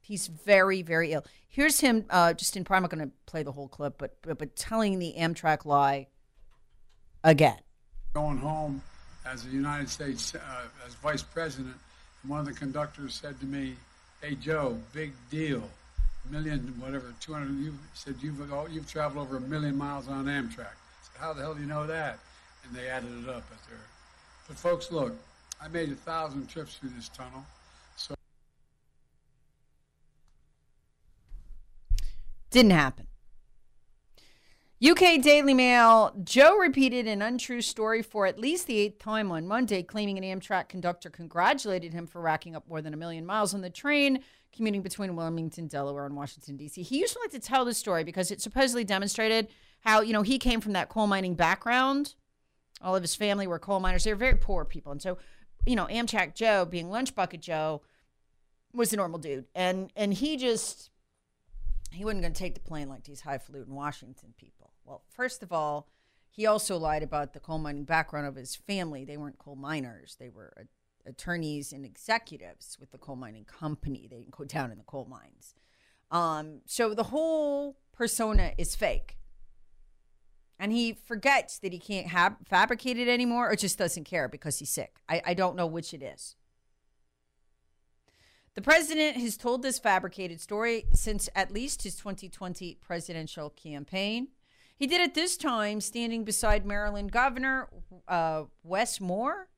He's 0.00 0.26
very, 0.26 0.80
very 0.82 1.12
ill. 1.12 1.24
Here's 1.48 1.80
him, 1.80 2.06
uh, 2.08 2.32
just 2.32 2.56
in 2.56 2.64
prime. 2.64 2.78
I'm 2.78 2.82
not 2.84 2.90
going 2.90 3.08
to 3.08 3.12
play 3.26 3.42
the 3.42 3.52
whole 3.52 3.68
clip, 3.68 3.98
but, 3.98 4.16
but 4.22 4.38
but 4.38 4.56
telling 4.56 4.98
the 4.98 5.14
Amtrak 5.18 5.64
lie 5.64 6.06
again. 7.24 7.58
Going 8.14 8.38
home 8.38 8.80
as 9.26 9.44
a 9.44 9.48
United 9.48 9.90
States 9.90 10.34
uh, 10.34 10.38
as 10.86 10.94
vice 10.94 11.22
president, 11.22 11.76
one 12.26 12.40
of 12.40 12.46
the 12.46 12.52
conductors 12.52 13.14
said 13.14 13.38
to 13.40 13.46
me, 13.46 13.74
"Hey 14.22 14.34
Joe, 14.36 14.78
big 14.92 15.12
deal, 15.30 15.68
million 16.30 16.60
whatever, 16.78 17.12
200." 17.20 17.52
You 17.58 17.74
said 17.94 18.14
you've 18.22 18.40
you've 18.70 18.90
traveled 18.90 19.26
over 19.26 19.36
a 19.36 19.40
million 19.40 19.76
miles 19.76 20.08
on 20.08 20.26
Amtrak. 20.26 20.60
I 20.60 21.02
said, 21.02 21.20
How 21.20 21.32
the 21.32 21.42
hell 21.42 21.54
do 21.54 21.60
you 21.60 21.66
know 21.66 21.86
that? 21.86 22.18
And 22.68 22.76
they 22.76 22.88
added 22.88 23.10
it 23.22 23.28
up 23.28 23.44
at 23.50 23.68
there. 23.68 23.78
But 24.46 24.56
folks, 24.56 24.92
look, 24.92 25.14
I 25.60 25.68
made 25.68 25.90
a 25.90 25.94
thousand 25.94 26.48
trips 26.48 26.76
through 26.76 26.90
this 26.90 27.08
tunnel. 27.08 27.44
So 27.96 28.14
didn't 32.50 32.72
happen. 32.72 33.06
UK 34.86 35.20
Daily 35.20 35.54
Mail 35.54 36.14
Joe 36.22 36.56
repeated 36.56 37.08
an 37.08 37.20
untrue 37.20 37.60
story 37.60 38.00
for 38.00 38.26
at 38.26 38.38
least 38.38 38.68
the 38.68 38.78
eighth 38.78 39.00
time 39.00 39.32
on 39.32 39.48
Monday, 39.48 39.82
claiming 39.82 40.16
an 40.16 40.38
Amtrak 40.38 40.68
conductor 40.68 41.10
congratulated 41.10 41.92
him 41.92 42.06
for 42.06 42.20
racking 42.20 42.54
up 42.54 42.68
more 42.68 42.80
than 42.80 42.94
a 42.94 42.96
million 42.96 43.26
miles 43.26 43.54
on 43.54 43.60
the 43.60 43.70
train 43.70 44.22
commuting 44.54 44.82
between 44.82 45.14
Wilmington, 45.14 45.66
Delaware, 45.66 46.06
and 46.06 46.16
Washington, 46.16 46.56
D.C. 46.56 46.82
He 46.82 46.98
used 47.00 47.12
to 47.14 47.20
like 47.20 47.30
to 47.32 47.38
tell 47.38 47.64
this 47.64 47.78
story 47.78 48.02
because 48.02 48.30
it 48.30 48.40
supposedly 48.40 48.82
demonstrated 48.82 49.48
how, 49.80 50.00
you 50.00 50.12
know, 50.12 50.22
he 50.22 50.38
came 50.38 50.60
from 50.60 50.72
that 50.72 50.88
coal 50.88 51.06
mining 51.06 51.34
background 51.34 52.14
all 52.80 52.96
of 52.96 53.02
his 53.02 53.14
family 53.14 53.46
were 53.46 53.58
coal 53.58 53.80
miners. 53.80 54.04
They 54.04 54.12
were 54.12 54.18
very 54.18 54.36
poor 54.36 54.64
people. 54.64 54.92
And 54.92 55.02
so, 55.02 55.18
you 55.66 55.76
know, 55.76 55.86
Amtrak 55.86 56.34
Joe, 56.34 56.64
being 56.64 56.90
Lunch 56.90 57.14
Bucket 57.14 57.40
Joe, 57.40 57.82
was 58.72 58.92
a 58.92 58.96
normal 58.96 59.18
dude. 59.18 59.46
And 59.54 59.90
and 59.96 60.14
he 60.14 60.36
just 60.36 60.90
he 61.90 62.04
wasn't 62.04 62.22
going 62.22 62.32
to 62.32 62.38
take 62.38 62.54
the 62.54 62.60
plane 62.60 62.88
like 62.88 63.04
these 63.04 63.22
highfalutin 63.22 63.74
Washington 63.74 64.34
people. 64.36 64.72
Well, 64.84 65.02
first 65.08 65.42
of 65.42 65.52
all, 65.52 65.88
he 66.30 66.46
also 66.46 66.76
lied 66.76 67.02
about 67.02 67.32
the 67.32 67.40
coal 67.40 67.58
mining 67.58 67.84
background 67.84 68.26
of 68.26 68.36
his 68.36 68.54
family. 68.54 69.04
They 69.04 69.16
weren't 69.16 69.38
coal 69.38 69.56
miners. 69.56 70.16
They 70.18 70.28
were 70.28 70.68
attorneys 71.06 71.72
and 71.72 71.84
executives 71.84 72.76
with 72.78 72.90
the 72.92 72.98
coal 72.98 73.16
mining 73.16 73.44
company. 73.44 74.06
They 74.08 74.18
didn't 74.18 74.30
go 74.30 74.44
down 74.44 74.70
in 74.70 74.78
the 74.78 74.84
coal 74.84 75.06
mines. 75.06 75.54
Um, 76.10 76.60
so 76.66 76.94
the 76.94 77.04
whole 77.04 77.78
persona 77.92 78.52
is 78.56 78.74
fake 78.74 79.17
and 80.58 80.72
he 80.72 80.92
forgets 80.92 81.58
that 81.60 81.72
he 81.72 81.78
can't 81.78 82.08
have 82.08 82.36
fabricate 82.46 82.98
it 82.98 83.08
anymore 83.08 83.50
or 83.50 83.56
just 83.56 83.78
doesn't 83.78 84.04
care 84.04 84.28
because 84.28 84.58
he's 84.58 84.70
sick. 84.70 84.96
I, 85.08 85.22
I 85.26 85.34
don't 85.34 85.56
know 85.56 85.66
which 85.66 85.94
it 85.94 86.02
is. 86.02 86.36
The 88.54 88.62
president 88.62 89.16
has 89.18 89.36
told 89.36 89.62
this 89.62 89.78
fabricated 89.78 90.40
story 90.40 90.86
since 90.92 91.28
at 91.36 91.52
least 91.52 91.84
his 91.84 91.94
2020 91.94 92.76
presidential 92.80 93.50
campaign. 93.50 94.28
He 94.76 94.88
did 94.88 95.00
it 95.00 95.14
this 95.14 95.36
time 95.36 95.80
standing 95.80 96.24
beside 96.24 96.66
Maryland 96.66 97.12
Governor 97.12 97.68
uh, 98.08 98.44
Wes 98.64 99.00
Moore. 99.00 99.48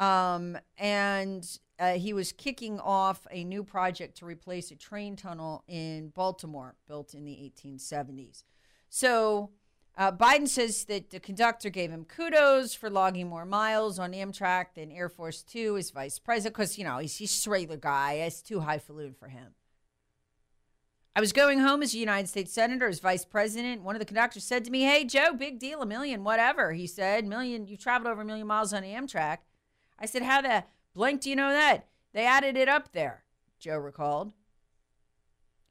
Um, 0.00 0.58
and 0.76 1.44
uh, 1.78 1.94
he 1.94 2.12
was 2.12 2.32
kicking 2.32 2.80
off 2.80 3.26
a 3.30 3.44
new 3.44 3.62
project 3.62 4.18
to 4.18 4.26
replace 4.26 4.70
a 4.70 4.76
train 4.76 5.14
tunnel 5.14 5.64
in 5.68 6.08
Baltimore 6.10 6.74
built 6.86 7.14
in 7.14 7.24
the 7.24 7.32
1870s. 7.32 8.42
So 8.88 9.50
uh, 9.96 10.12
Biden 10.12 10.48
says 10.48 10.84
that 10.84 11.10
the 11.10 11.20
conductor 11.20 11.70
gave 11.70 11.90
him 11.90 12.04
kudos 12.04 12.72
for 12.72 12.88
logging 12.88 13.28
more 13.28 13.44
miles 13.44 13.98
on 13.98 14.12
Amtrak 14.12 14.74
than 14.74 14.92
Air 14.92 15.08
Force 15.08 15.42
Two 15.42 15.76
as 15.76 15.90
vice 15.90 16.18
president 16.18 16.54
because, 16.54 16.78
you 16.78 16.84
know, 16.84 16.98
he's, 16.98 17.16
he's 17.16 17.46
a 17.46 17.50
regular 17.50 17.76
guy. 17.76 18.14
It's 18.14 18.40
too 18.40 18.60
highfalutin 18.60 19.14
for 19.14 19.28
him. 19.28 19.54
I 21.16 21.20
was 21.20 21.32
going 21.32 21.58
home 21.58 21.82
as 21.82 21.94
a 21.94 21.98
United 21.98 22.28
States 22.28 22.52
Senator, 22.52 22.86
as 22.86 23.00
vice 23.00 23.24
president. 23.24 23.82
One 23.82 23.96
of 23.96 23.98
the 23.98 24.06
conductors 24.06 24.44
said 24.44 24.64
to 24.64 24.70
me, 24.70 24.82
Hey, 24.82 25.04
Joe, 25.04 25.34
big 25.34 25.58
deal, 25.58 25.82
a 25.82 25.86
million, 25.86 26.22
whatever. 26.22 26.74
He 26.74 26.86
said, 26.86 27.26
Million, 27.26 27.66
you've 27.66 27.80
traveled 27.80 28.08
over 28.08 28.22
a 28.22 28.24
million 28.24 28.46
miles 28.46 28.72
on 28.72 28.84
Amtrak. 28.84 29.38
I 29.98 30.06
said, 30.06 30.22
How 30.22 30.42
the 30.42 30.62
blank 30.94 31.22
do 31.22 31.30
you 31.30 31.34
know 31.34 31.50
that? 31.50 31.88
They 32.12 32.24
added 32.24 32.56
it 32.56 32.68
up 32.68 32.92
there, 32.92 33.24
Joe 33.58 33.78
recalled. 33.78 34.32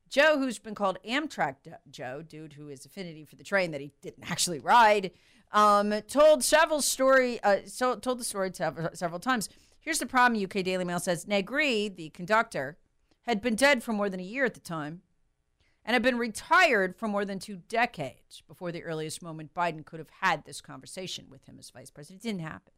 Joe, 0.10 0.38
who's 0.38 0.60
been 0.60 0.76
called 0.76 0.98
Amtrak 1.08 1.56
Joe, 1.90 2.22
dude 2.22 2.54
who 2.54 2.68
has 2.68 2.86
affinity 2.86 3.26
for 3.26 3.36
the 3.36 3.44
train 3.44 3.72
that 3.72 3.82
he 3.82 3.92
didn't 4.02 4.30
actually 4.30 4.60
ride, 4.60 5.12
um, 5.52 5.94
told 6.08 6.44
several 6.44 6.82
story, 6.82 7.42
uh, 7.44 7.58
so, 7.66 7.96
told 7.96 8.20
the 8.20 8.24
story 8.24 8.52
several, 8.54 8.90
several 8.94 9.20
times. 9.20 9.50
Here's 9.80 10.00
the 10.00 10.06
problem: 10.06 10.44
UK 10.44 10.64
Daily 10.64 10.86
Mail 10.86 11.00
says 11.00 11.28
Negri, 11.28 11.88
the 11.90 12.10
conductor, 12.10 12.78
had 13.22 13.42
been 13.42 13.56
dead 13.56 13.84
for 13.84 13.94
more 13.94 14.10
than 14.10 14.20
a 14.20 14.24
year 14.24 14.46
at 14.46 14.54
the 14.54 14.60
time, 14.60 15.02
and 15.86 15.94
had 15.94 16.04
been 16.04 16.18
retired 16.18 16.96
for 16.96 17.08
more 17.08 17.26
than 17.26 17.40
two 17.40 17.58
decades 17.70 18.44
before 18.48 18.72
the 18.72 18.84
earliest 18.84 19.22
moment 19.22 19.54
Biden 19.54 19.86
could 19.86 20.00
have 20.00 20.10
had 20.22 20.46
this 20.46 20.60
conversation 20.62 21.26
with 21.30 21.46
him 21.46 21.58
as 21.60 21.70
vice 21.70 21.90
president. 21.90 22.24
It 22.24 22.28
didn't 22.28 22.42
happen. 22.42 22.74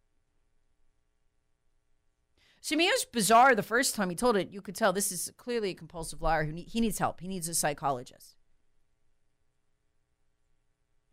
So, 2.62 2.76
I 2.76 2.78
mean, 2.78 2.90
it 2.90 2.94
was 2.94 3.06
bizarre 3.06 3.56
the 3.56 3.64
first 3.64 3.96
time 3.96 4.10
he 4.10 4.16
told 4.16 4.36
it. 4.36 4.52
You 4.52 4.62
could 4.62 4.76
tell 4.76 4.92
this 4.92 5.12
is 5.12 5.32
clearly 5.38 5.70
a 5.70 5.74
compulsive 5.74 6.22
liar 6.22 6.44
who 6.44 6.54
he 6.54 6.82
needs 6.82 7.00
help. 7.00 7.22
He 7.22 7.28
needs 7.28 7.48
a 7.48 7.54
psychologist. 7.54 8.36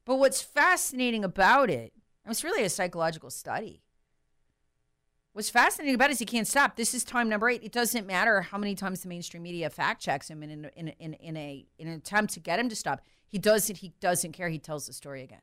But 0.04 0.16
what's 0.16 0.42
fascinating 0.42 1.24
about 1.24 1.70
it, 1.70 1.92
it's 2.24 2.44
really 2.44 2.64
a 2.64 2.68
psychological 2.68 3.30
study. 3.30 3.82
What's 5.32 5.50
fascinating 5.50 5.94
about 5.94 6.11
it 6.11 6.14
is 6.14 6.18
he 6.18 6.24
can't 6.24 6.48
stop. 6.48 6.76
This 6.76 6.94
is 6.94 7.04
time 7.04 7.28
number 7.28 7.48
eight. 7.50 7.62
It 7.62 7.72
doesn't 7.72 8.06
matter 8.06 8.40
how 8.40 8.56
many 8.56 8.74
times 8.74 9.02
the 9.02 9.09
mainstream 9.09 9.42
media 9.42 9.68
fact 9.68 10.00
checks 10.00 10.30
him 10.30 10.42
in, 10.42 10.50
in, 10.50 10.64
in, 10.76 10.88
in, 10.88 11.12
in, 11.14 11.37
a, 11.37 11.66
in 11.78 11.88
an 11.88 11.94
attempt 11.94 12.32
to 12.35 12.40
get 12.40 12.59
him 12.59 12.68
to 12.70 12.76
stop. 12.76 13.02
He 13.28 13.38
doesn't, 13.38 13.78
he 13.78 13.92
doesn't 14.00 14.32
care. 14.32 14.48
He 14.48 14.59
tells 14.59 14.87
the 14.87 14.92
story 14.92 15.22
again. 15.22 15.42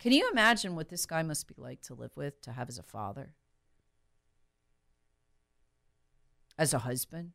Can 0.00 0.10
you 0.10 0.28
imagine 0.32 0.74
what 0.74 0.88
this 0.88 1.06
guy 1.06 1.22
must 1.22 1.46
be 1.46 1.54
like 1.56 1.82
to 1.82 1.94
live 1.94 2.16
with, 2.16 2.40
to 2.42 2.52
have 2.52 2.68
as 2.68 2.78
a 2.78 2.82
father? 2.82 3.34
As 6.62 6.72
a 6.72 6.78
husband. 6.78 7.32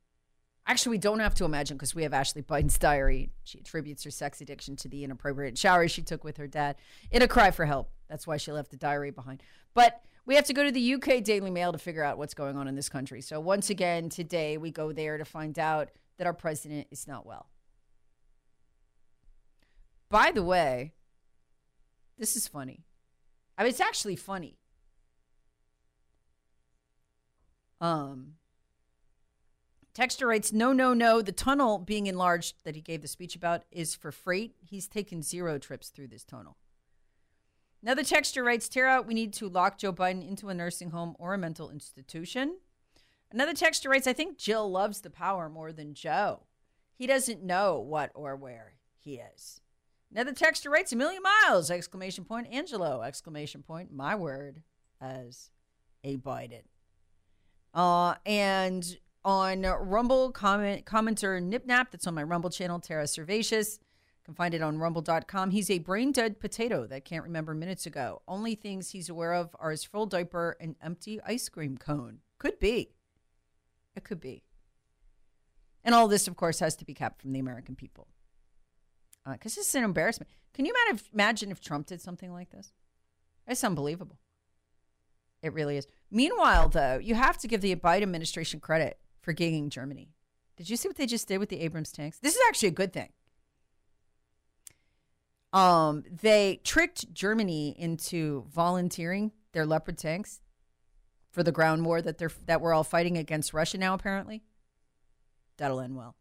Actually, 0.65 0.91
we 0.91 0.97
don't 0.97 1.19
have 1.19 1.35
to 1.35 1.43
imagine 1.43 1.75
because 1.75 1.93
we 1.93 2.03
have 2.03 2.13
Ashley 2.13 2.41
Biden's 2.41 2.77
diary. 2.77 3.29
She 3.43 3.59
attributes 3.59 4.03
her 4.05 4.11
sex 4.11 4.39
addiction 4.39 4.77
to 4.77 4.87
the 4.87 5.03
inappropriate 5.03 5.57
showers 5.57 5.91
she 5.91 6.01
took 6.01 6.23
with 6.23 6.37
her 6.37 6.47
dad 6.47 6.77
in 7.11 7.21
a 7.21 7.27
cry 7.27 7.51
for 7.51 7.65
help. 7.65 7.91
That's 8.09 8.25
why 8.25 8.37
she 8.37 8.53
left 8.53 8.71
the 8.71 8.77
diary 8.77 9.11
behind. 9.11 9.43
But 9.73 10.01
we 10.25 10.35
have 10.35 10.45
to 10.45 10.53
go 10.53 10.63
to 10.63 10.71
the 10.71 10.93
UK 10.93 11.23
Daily 11.23 11.51
Mail 11.51 11.73
to 11.73 11.77
figure 11.77 12.03
out 12.03 12.17
what's 12.17 12.33
going 12.33 12.57
on 12.57 12.69
in 12.69 12.75
this 12.75 12.89
country. 12.89 13.21
So 13.21 13.39
once 13.39 13.69
again, 13.69 14.07
today 14.07 14.57
we 14.57 14.71
go 14.71 14.93
there 14.93 15.17
to 15.17 15.25
find 15.25 15.59
out 15.59 15.89
that 16.17 16.25
our 16.25 16.33
president 16.33 16.87
is 16.89 17.05
not 17.05 17.25
well. 17.25 17.47
By 20.09 20.31
the 20.31 20.43
way, 20.43 20.93
this 22.17 22.37
is 22.37 22.47
funny. 22.47 22.85
I 23.57 23.63
mean, 23.63 23.71
it's 23.71 23.81
actually 23.81 24.15
funny. 24.15 24.57
Um, 27.81 28.35
Texter 29.97 30.27
writes, 30.27 30.53
no, 30.53 30.73
no, 30.73 30.93
no. 30.93 31.23
The 31.23 31.31
tunnel 31.31 31.79
being 31.79 32.05
enlarged 32.05 32.63
that 32.65 32.75
he 32.75 32.81
gave 32.81 33.01
the 33.01 33.07
speech 33.07 33.35
about 33.35 33.63
is 33.71 33.95
for 33.95 34.11
freight. 34.11 34.53
He's 34.59 34.87
taken 34.87 35.23
zero 35.23 35.57
trips 35.57 35.89
through 35.89 36.09
this 36.09 36.23
tunnel. 36.23 36.57
Another 37.81 38.03
texter 38.03 38.45
writes, 38.45 38.69
Tara, 38.69 39.01
we 39.01 39.15
need 39.15 39.33
to 39.33 39.49
lock 39.49 39.79
Joe 39.79 39.91
Biden 39.91 40.27
into 40.27 40.49
a 40.49 40.53
nursing 40.53 40.91
home 40.91 41.15
or 41.17 41.33
a 41.33 41.37
mental 41.37 41.71
institution. 41.71 42.57
Another 43.31 43.53
texter 43.53 43.89
writes, 43.89 44.05
I 44.05 44.13
think 44.13 44.37
Jill 44.37 44.69
loves 44.69 45.01
the 45.01 45.09
power 45.09 45.49
more 45.49 45.71
than 45.71 45.95
Joe. 45.95 46.43
He 46.95 47.07
doesn't 47.07 47.43
know 47.43 47.79
what 47.79 48.11
or 48.13 48.35
where 48.35 48.73
he 48.99 49.15
is. 49.35 49.61
Another 50.11 50.33
texter 50.33 50.69
writes, 50.69 50.93
a 50.93 50.95
million 50.95 51.23
miles, 51.23 51.71
exclamation 51.71 52.23
point, 52.23 52.47
Angelo, 52.51 53.01
exclamation 53.01 53.63
point, 53.63 53.91
my 53.91 54.15
word, 54.15 54.61
as 55.01 55.49
a 56.03 56.17
Biden. 56.17 56.63
Uh, 57.73 58.15
and 58.25 58.97
on 59.27 59.63
Rumble 59.63 60.31
comment 60.31 60.85
commenter 60.85 61.41
Nipnap 61.43 61.91
that's 61.91 62.07
on 62.07 62.13
my 62.13 62.23
Rumble 62.23 62.49
channel, 62.49 62.79
Tara 62.79 63.03
Servatius. 63.03 63.77
You 63.77 64.23
can 64.23 64.33
find 64.33 64.53
it 64.53 64.61
on 64.61 64.79
rumble.com. 64.79 65.51
He's 65.51 65.69
a 65.69 65.79
brain 65.79 66.13
dead 66.13 66.39
potato 66.39 66.87
that 66.87 67.03
can't 67.03 67.25
remember 67.25 67.53
minutes 67.53 67.85
ago. 67.85 68.21
Only 68.25 68.55
things 68.55 68.91
he's 68.91 69.09
aware 69.09 69.33
of 69.33 69.53
are 69.59 69.71
his 69.71 69.83
full 69.83 70.05
diaper 70.05 70.55
and 70.61 70.77
empty 70.81 71.19
ice 71.27 71.49
cream 71.49 71.77
cone. 71.77 72.19
Could 72.39 72.57
be. 72.57 72.93
It 73.97 74.05
could 74.05 74.21
be. 74.21 74.43
And 75.83 75.93
all 75.93 76.07
this, 76.07 76.29
of 76.29 76.37
course, 76.37 76.59
has 76.59 76.77
to 76.77 76.85
be 76.85 76.93
kept 76.93 77.21
from 77.21 77.33
the 77.33 77.39
American 77.39 77.75
people. 77.75 78.07
Because 79.29 79.57
uh, 79.57 79.59
this 79.59 79.67
is 79.67 79.75
an 79.75 79.83
embarrassment. 79.83 80.31
Can 80.53 80.65
you 80.65 80.73
imagine 81.13 81.51
if 81.51 81.59
Trump 81.59 81.87
did 81.87 81.99
something 81.99 82.31
like 82.31 82.51
this? 82.51 82.71
It's 83.45 83.63
unbelievable. 83.63 84.19
It 85.43 85.51
really 85.51 85.75
is. 85.75 85.85
Meanwhile, 86.09 86.69
though, 86.69 86.97
you 86.97 87.15
have 87.15 87.37
to 87.39 87.47
give 87.49 87.59
the 87.59 87.75
Biden 87.75 88.03
administration 88.03 88.61
credit 88.61 88.97
for 89.27 89.33
gigging 89.33 89.67
Germany. 89.67 90.07
Did 90.55 90.69
you 90.69 90.77
see 90.77 90.87
what 90.87 90.95
they 90.95 91.05
just 91.05 91.27
did 91.27 91.39
with 91.39 91.49
the 91.49 91.59
Abrams 91.59 91.91
tanks? 91.91 92.17
This 92.17 92.33
is 92.33 92.41
actually 92.47 92.69
a 92.69 92.71
good 92.71 92.93
thing. 92.93 93.09
Um, 95.51 96.05
they 96.09 96.61
tricked 96.63 97.13
Germany 97.13 97.75
into 97.77 98.45
volunteering 98.49 99.33
their 99.51 99.65
Leopard 99.65 99.97
tanks 99.97 100.39
for 101.29 101.43
the 101.43 101.51
ground 101.51 101.85
war 101.85 102.01
that 102.01 102.17
they're 102.17 102.31
that 102.45 102.61
we're 102.61 102.73
all 102.73 102.85
fighting 102.85 103.17
against 103.17 103.53
Russia 103.53 103.77
now. 103.77 103.93
Apparently, 103.93 104.43
that'll 105.57 105.81
end 105.81 105.97
well. 105.97 106.15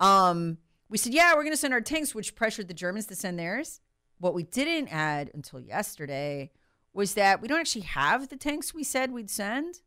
Um, 0.00 0.58
we 0.88 0.98
said, 0.98 1.14
yeah, 1.14 1.34
we're 1.34 1.44
going 1.44 1.52
to 1.52 1.56
send 1.56 1.72
our 1.72 1.80
tanks, 1.80 2.16
which 2.16 2.34
pressured 2.34 2.66
the 2.66 2.74
Germans 2.74 3.06
to 3.06 3.14
send 3.14 3.38
theirs. 3.38 3.80
What 4.18 4.34
we 4.34 4.42
didn't 4.42 4.88
add 4.88 5.30
until 5.34 5.60
yesterday 5.60 6.50
was 6.92 7.14
that 7.14 7.40
we 7.40 7.46
don't 7.46 7.60
actually 7.60 7.82
have 7.82 8.28
the 8.28 8.36
tanks 8.36 8.74
we 8.74 8.82
said 8.82 9.12
we'd 9.12 9.30
send, 9.30 9.82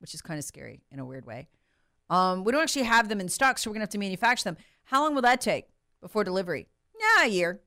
which 0.00 0.12
is 0.12 0.20
kind 0.20 0.36
of 0.36 0.44
scary 0.44 0.82
in 0.90 0.98
a 0.98 1.06
weird 1.06 1.24
way. 1.24 1.48
Um, 2.14 2.44
we 2.44 2.52
don't 2.52 2.62
actually 2.62 2.84
have 2.84 3.08
them 3.08 3.20
in 3.20 3.28
stock, 3.28 3.58
so 3.58 3.68
we're 3.68 3.74
gonna 3.74 3.82
have 3.82 3.90
to 3.90 3.98
manufacture 3.98 4.44
them. 4.44 4.56
How 4.84 5.02
long 5.02 5.16
will 5.16 5.22
that 5.22 5.40
take 5.40 5.66
before 6.00 6.22
delivery? 6.22 6.68
Yeah, 6.96 7.24
a 7.24 7.28
year. 7.28 7.60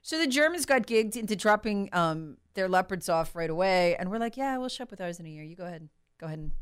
So 0.00 0.18
the 0.18 0.26
Germans 0.26 0.64
got 0.64 0.86
gigged 0.86 1.14
into 1.14 1.36
dropping 1.36 1.90
um, 1.92 2.38
their 2.54 2.68
leopards 2.68 3.10
off 3.10 3.36
right 3.36 3.50
away, 3.50 3.94
and 3.96 4.10
we're 4.10 4.18
like, 4.18 4.38
yeah, 4.38 4.56
we'll 4.56 4.70
ship 4.70 4.90
with 4.90 5.02
ours 5.02 5.20
in 5.20 5.26
a 5.26 5.28
year. 5.28 5.44
You 5.44 5.56
go 5.56 5.66
ahead, 5.66 5.90
go 6.18 6.24
ahead 6.24 6.38
and 6.38 6.52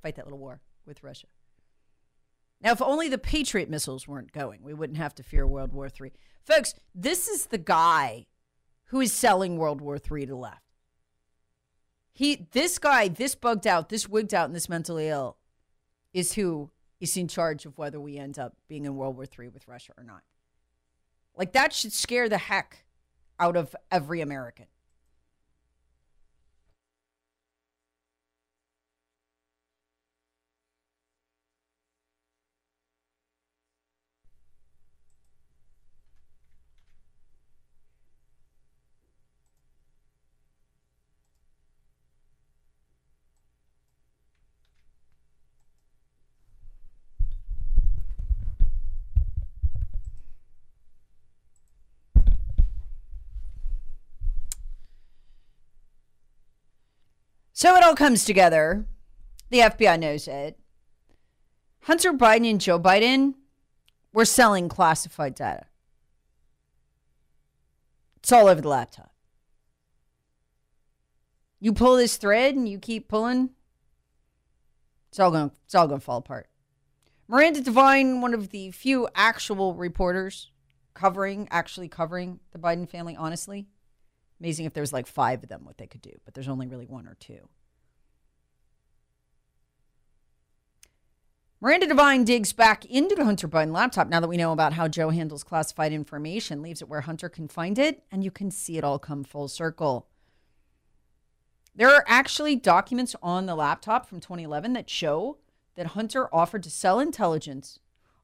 fight 0.00 0.16
that 0.16 0.24
little 0.24 0.38
war 0.38 0.62
with 0.86 1.02
Russia. 1.02 1.26
Now, 2.62 2.72
if 2.72 2.80
only 2.80 3.10
the 3.10 3.18
Patriot 3.18 3.68
missiles 3.68 4.08
weren't 4.08 4.32
going, 4.32 4.62
we 4.62 4.72
wouldn't 4.72 4.96
have 4.96 5.14
to 5.16 5.22
fear 5.22 5.46
World 5.46 5.74
War 5.74 5.90
III. 6.00 6.12
Folks, 6.42 6.72
this 6.94 7.28
is 7.28 7.46
the 7.46 7.58
guy 7.58 8.24
who 8.86 9.00
is 9.02 9.12
selling 9.12 9.58
World 9.58 9.82
War 9.82 9.96
III 9.96 10.22
to 10.22 10.26
the 10.32 10.36
left. 10.36 10.62
He, 12.14 12.46
this 12.52 12.78
guy, 12.78 13.08
this 13.08 13.34
bugged 13.34 13.66
out, 13.66 13.90
this 13.90 14.08
wigged 14.08 14.32
out, 14.32 14.46
and 14.46 14.56
this 14.56 14.70
mentally 14.70 15.08
ill 15.08 15.36
is 16.12 16.34
who 16.34 16.70
is 17.00 17.16
in 17.16 17.28
charge 17.28 17.66
of 17.66 17.76
whether 17.78 18.00
we 18.00 18.18
end 18.18 18.38
up 18.38 18.54
being 18.68 18.84
in 18.84 18.96
World 18.96 19.16
War 19.16 19.26
III 19.26 19.48
with 19.48 19.66
Russia 19.66 19.92
or 19.96 20.04
not. 20.04 20.22
Like 21.36 21.52
that 21.52 21.72
should 21.72 21.92
scare 21.92 22.28
the 22.28 22.38
heck 22.38 22.84
out 23.40 23.56
of 23.56 23.74
every 23.90 24.20
American. 24.20 24.66
So 57.62 57.76
it 57.76 57.84
all 57.84 57.94
comes 57.94 58.24
together. 58.24 58.86
The 59.50 59.60
FBI 59.60 59.96
knows 60.00 60.26
it. 60.26 60.58
Hunter 61.82 62.12
Biden 62.12 62.50
and 62.50 62.60
Joe 62.60 62.80
Biden 62.80 63.34
were 64.12 64.24
selling 64.24 64.68
classified 64.68 65.36
data. 65.36 65.66
It's 68.16 68.32
all 68.32 68.48
over 68.48 68.60
the 68.60 68.68
laptop. 68.68 69.12
You 71.60 71.72
pull 71.72 71.94
this 71.94 72.16
thread 72.16 72.56
and 72.56 72.68
you 72.68 72.80
keep 72.80 73.06
pulling, 73.06 73.50
it's 75.10 75.20
all 75.20 75.30
going 75.30 75.52
it's 75.64 75.76
all 75.76 75.86
going 75.86 76.00
to 76.00 76.04
fall 76.04 76.18
apart. 76.18 76.48
Miranda 77.28 77.60
Devine, 77.60 78.20
one 78.20 78.34
of 78.34 78.48
the 78.48 78.72
few 78.72 79.06
actual 79.14 79.74
reporters 79.74 80.50
covering 80.94 81.46
actually 81.52 81.86
covering 81.86 82.40
the 82.50 82.58
Biden 82.58 82.88
family 82.88 83.14
honestly. 83.14 83.68
Amazing 84.42 84.66
if 84.66 84.72
there 84.74 84.82
was 84.82 84.92
like 84.92 85.06
5 85.06 85.44
of 85.44 85.48
them 85.48 85.64
what 85.64 85.78
they 85.78 85.86
could 85.86 86.02
do, 86.02 86.10
but 86.24 86.34
there's 86.34 86.48
only 86.48 86.66
really 86.66 86.86
one 86.86 87.06
or 87.06 87.14
two. 87.20 87.48
Miranda 91.60 91.86
Devine 91.86 92.24
digs 92.24 92.52
back 92.52 92.84
into 92.86 93.14
the 93.14 93.24
Hunter 93.24 93.46
Biden 93.46 93.70
laptop 93.72 94.08
now 94.08 94.18
that 94.18 94.26
we 94.26 94.36
know 94.36 94.50
about 94.50 94.72
how 94.72 94.88
Joe 94.88 95.10
handles 95.10 95.44
classified 95.44 95.92
information, 95.92 96.60
leaves 96.60 96.82
it 96.82 96.88
where 96.88 97.02
Hunter 97.02 97.28
can 97.28 97.46
find 97.46 97.78
it, 97.78 98.02
and 98.10 98.24
you 98.24 98.32
can 98.32 98.50
see 98.50 98.76
it 98.76 98.82
all 98.82 98.98
come 98.98 99.22
full 99.22 99.46
circle. 99.46 100.08
There 101.72 101.94
are 101.94 102.04
actually 102.08 102.56
documents 102.56 103.14
on 103.22 103.46
the 103.46 103.54
laptop 103.54 104.06
from 104.08 104.18
2011 104.18 104.72
that 104.72 104.90
show 104.90 105.38
that 105.76 105.86
Hunter 105.88 106.28
offered 106.34 106.64
to 106.64 106.70
sell 106.70 106.98
intelligence 106.98 107.78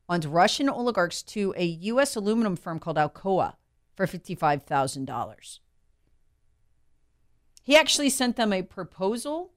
on 0.08 0.20
Russian 0.22 0.68
oligarchs 0.68 1.22
to 1.22 1.54
a 1.56 1.64
U.S. 1.64 2.16
aluminum 2.16 2.56
firm 2.56 2.80
called 2.80 2.96
Alcoa 2.96 3.54
for 3.94 4.08
$55,000. 4.08 5.60
He 7.68 7.76
actually 7.76 8.08
sent 8.08 8.36
them 8.36 8.50
a 8.50 8.62
proposal, 8.62 9.50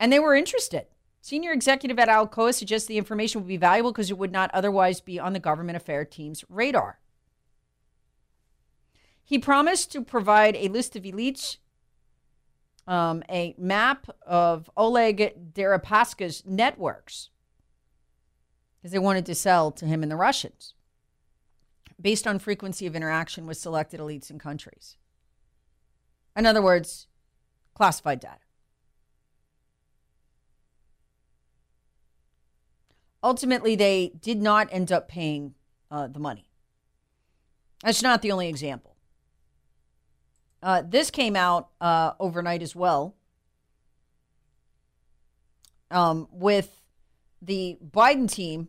and 0.00 0.12
they 0.12 0.18
were 0.18 0.34
interested. 0.34 0.86
Senior 1.20 1.52
executive 1.52 2.00
at 2.00 2.08
Alcoa 2.08 2.52
suggests 2.52 2.88
the 2.88 2.98
information 2.98 3.40
would 3.40 3.46
be 3.46 3.56
valuable 3.56 3.92
because 3.92 4.10
it 4.10 4.18
would 4.18 4.32
not 4.32 4.50
otherwise 4.52 5.00
be 5.00 5.20
on 5.20 5.34
the 5.34 5.38
government 5.38 5.76
affair 5.76 6.04
team's 6.04 6.44
radar. 6.48 6.98
He 9.22 9.38
promised 9.38 9.92
to 9.92 10.02
provide 10.02 10.56
a 10.56 10.66
list 10.66 10.96
of 10.96 11.04
elites, 11.04 11.58
um, 12.88 13.22
a 13.30 13.54
map 13.56 14.08
of 14.26 14.68
Oleg 14.76 15.54
Deripaska's 15.54 16.42
networks, 16.44 17.30
because 18.80 18.90
they 18.90 18.98
wanted 18.98 19.26
to 19.26 19.34
sell 19.36 19.70
to 19.70 19.86
him 19.86 20.02
and 20.02 20.10
the 20.10 20.16
Russians, 20.16 20.74
based 22.00 22.26
on 22.26 22.40
frequency 22.40 22.84
of 22.84 22.96
interaction 22.96 23.46
with 23.46 23.58
selected 23.58 24.00
elites 24.00 24.28
and 24.28 24.40
countries. 24.40 24.96
In 26.36 26.46
other 26.46 26.62
words, 26.62 27.06
classified 27.74 28.20
data. 28.20 28.44
ultimately 33.24 33.74
they 33.74 34.12
did 34.20 34.40
not 34.40 34.68
end 34.70 34.92
up 34.92 35.08
paying 35.08 35.54
uh, 35.90 36.06
the 36.06 36.20
money. 36.20 36.50
That's 37.82 38.02
not 38.02 38.22
the 38.22 38.30
only 38.30 38.48
example. 38.48 38.96
Uh, 40.62 40.82
this 40.86 41.10
came 41.10 41.34
out 41.34 41.70
uh, 41.80 42.12
overnight 42.20 42.62
as 42.62 42.76
well 42.76 43.16
um, 45.90 46.28
with 46.30 46.80
the 47.42 47.78
Biden 47.84 48.30
team 48.30 48.68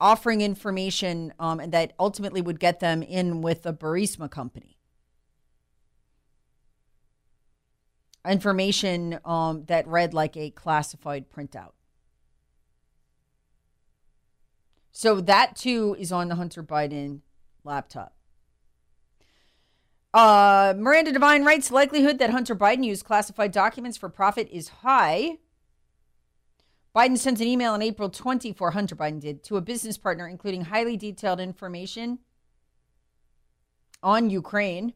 offering 0.00 0.40
information 0.40 1.32
um, 1.40 1.60
that 1.70 1.92
ultimately 1.98 2.40
would 2.40 2.60
get 2.60 2.78
them 2.78 3.02
in 3.02 3.40
with 3.42 3.62
the 3.62 3.72
Burisma 3.72 4.30
company. 4.30 4.77
Information 8.28 9.18
um, 9.24 9.64
that 9.66 9.86
read 9.86 10.12
like 10.12 10.36
a 10.36 10.50
classified 10.50 11.30
printout. 11.30 11.72
So 14.92 15.20
that 15.22 15.56
too 15.56 15.96
is 15.98 16.12
on 16.12 16.28
the 16.28 16.34
Hunter 16.34 16.62
Biden 16.62 17.20
laptop. 17.64 18.14
Uh, 20.12 20.74
Miranda 20.76 21.12
Devine 21.12 21.44
writes 21.44 21.70
likelihood 21.70 22.18
that 22.18 22.30
Hunter 22.30 22.56
Biden 22.56 22.84
used 22.84 23.04
classified 23.04 23.52
documents 23.52 23.96
for 23.96 24.08
profit 24.08 24.48
is 24.50 24.68
high. 24.68 25.38
Biden 26.94 27.18
sent 27.18 27.40
an 27.40 27.46
email 27.46 27.74
on 27.74 27.82
April 27.82 28.08
24, 28.08 28.72
Hunter 28.72 28.96
Biden 28.96 29.20
did, 29.20 29.44
to 29.44 29.56
a 29.56 29.60
business 29.60 29.98
partner, 29.98 30.26
including 30.26 30.62
highly 30.62 30.96
detailed 30.96 31.38
information 31.38 32.18
on 34.02 34.30
Ukraine. 34.30 34.94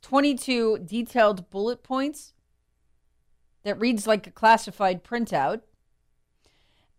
It's 0.00 0.08
22 0.08 0.78
detailed 0.84 1.50
bullet 1.50 1.82
points 1.82 2.32
that 3.64 3.80
reads 3.80 4.06
like 4.06 4.26
a 4.26 4.30
classified 4.30 5.04
printout. 5.04 5.62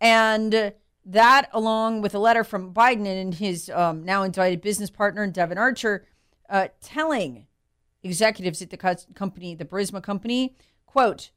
And 0.01 0.73
that, 1.05 1.49
along 1.53 2.01
with 2.01 2.13
a 2.13 2.19
letter 2.19 2.43
from 2.43 2.73
Biden 2.73 3.05
and 3.07 3.33
his 3.33 3.69
um, 3.69 4.03
now 4.03 4.23
indicted 4.23 4.61
business 4.61 4.89
partner, 4.89 5.25
Devon 5.27 5.57
Archer, 5.57 6.05
uh, 6.49 6.67
telling 6.81 7.47
executives 8.03 8.61
at 8.61 8.69
the 8.69 8.77
co- 8.77 8.95
company, 9.15 9.55
the 9.55 9.65
Burisma 9.65 10.01
company, 10.01 10.55
quote, 10.85 11.31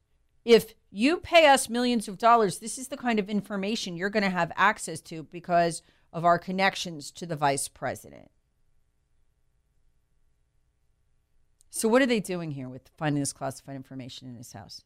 if 0.44 0.74
you 0.90 1.18
pay 1.18 1.46
us 1.46 1.68
millions 1.68 2.08
of 2.08 2.18
dollars, 2.18 2.58
this 2.58 2.76
is 2.76 2.88
the 2.88 2.96
kind 2.96 3.18
of 3.18 3.30
information 3.30 3.96
you're 3.96 4.10
going 4.10 4.24
to 4.24 4.30
have 4.30 4.52
access 4.56 5.00
to 5.02 5.22
because 5.22 5.82
of 6.12 6.24
our 6.24 6.38
connections 6.38 7.10
to 7.12 7.26
the 7.26 7.36
vice 7.36 7.68
president. 7.68 8.31
So, 11.74 11.88
what 11.88 12.02
are 12.02 12.06
they 12.06 12.20
doing 12.20 12.50
here 12.50 12.68
with 12.68 12.90
finding 12.98 13.20
this 13.20 13.32
classified 13.32 13.76
information 13.76 14.28
in 14.28 14.36
his 14.36 14.52
house? 14.52 14.82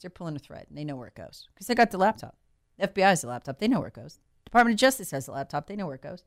They're 0.00 0.10
pulling 0.10 0.36
a 0.36 0.38
thread 0.38 0.66
and 0.68 0.78
they 0.78 0.84
know 0.84 0.94
where 0.94 1.08
it 1.08 1.16
goes 1.16 1.48
because 1.52 1.66
they 1.66 1.74
got 1.74 1.90
the 1.90 1.98
laptop. 1.98 2.36
FBI 2.80 3.02
has 3.02 3.24
a 3.24 3.26
laptop. 3.26 3.58
They 3.58 3.66
know 3.66 3.80
where 3.80 3.88
it 3.88 3.94
goes. 3.94 4.20
Department 4.44 4.74
of 4.74 4.80
Justice 4.80 5.10
has 5.10 5.26
a 5.26 5.32
laptop. 5.32 5.66
They 5.66 5.74
know 5.74 5.86
where 5.86 5.96
it 5.96 6.02
goes. 6.02 6.22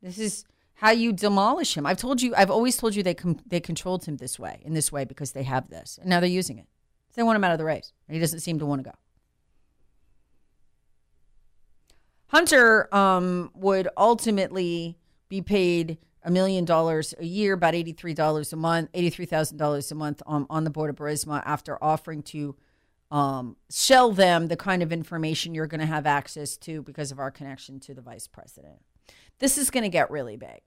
This 0.00 0.18
is 0.18 0.46
how 0.76 0.90
you 0.90 1.12
demolish 1.12 1.76
him. 1.76 1.84
I've 1.84 1.98
told 1.98 2.22
you. 2.22 2.34
I've 2.34 2.50
always 2.50 2.78
told 2.78 2.94
you 2.94 3.02
they 3.02 3.12
com- 3.12 3.40
they 3.46 3.60
controlled 3.60 4.06
him 4.06 4.16
this 4.16 4.38
way, 4.38 4.62
in 4.64 4.72
this 4.72 4.90
way, 4.90 5.04
because 5.04 5.32
they 5.32 5.42
have 5.42 5.68
this, 5.68 5.98
and 6.00 6.08
now 6.08 6.18
they're 6.18 6.30
using 6.30 6.56
it. 6.58 6.66
They 7.14 7.22
want 7.22 7.36
him 7.36 7.44
out 7.44 7.52
of 7.52 7.58
the 7.58 7.64
race, 7.66 7.92
and 8.08 8.14
he 8.14 8.20
doesn't 8.20 8.40
seem 8.40 8.58
to 8.58 8.66
want 8.66 8.84
to 8.84 8.90
go. 8.90 8.96
Hunter 12.28 12.92
um, 12.94 13.50
would 13.54 13.88
ultimately 13.98 14.96
be 15.28 15.42
paid 15.42 15.98
a 16.22 16.30
million 16.30 16.64
dollars 16.64 17.14
a 17.18 17.24
year, 17.24 17.54
about 17.54 17.74
eighty-three 17.74 18.14
dollars 18.14 18.52
a 18.52 18.56
month, 18.56 18.90
eighty-three 18.94 19.26
thousand 19.26 19.56
dollars 19.56 19.90
a 19.90 19.94
month 19.94 20.22
on, 20.26 20.46
on 20.50 20.64
the 20.64 20.70
board 20.70 20.90
of 20.90 20.96
Burisma 20.96 21.42
after 21.44 21.82
offering 21.82 22.22
to 22.24 22.56
um, 23.10 23.56
sell 23.68 24.12
them 24.12 24.48
the 24.48 24.56
kind 24.56 24.82
of 24.82 24.92
information 24.92 25.54
you're 25.54 25.66
going 25.66 25.80
to 25.80 25.86
have 25.86 26.06
access 26.06 26.56
to 26.58 26.82
because 26.82 27.10
of 27.10 27.18
our 27.18 27.30
connection 27.30 27.80
to 27.80 27.94
the 27.94 28.02
vice 28.02 28.26
president. 28.26 28.80
This 29.38 29.56
is 29.56 29.70
going 29.70 29.84
to 29.84 29.88
get 29.88 30.10
really 30.10 30.36
big. 30.36 30.60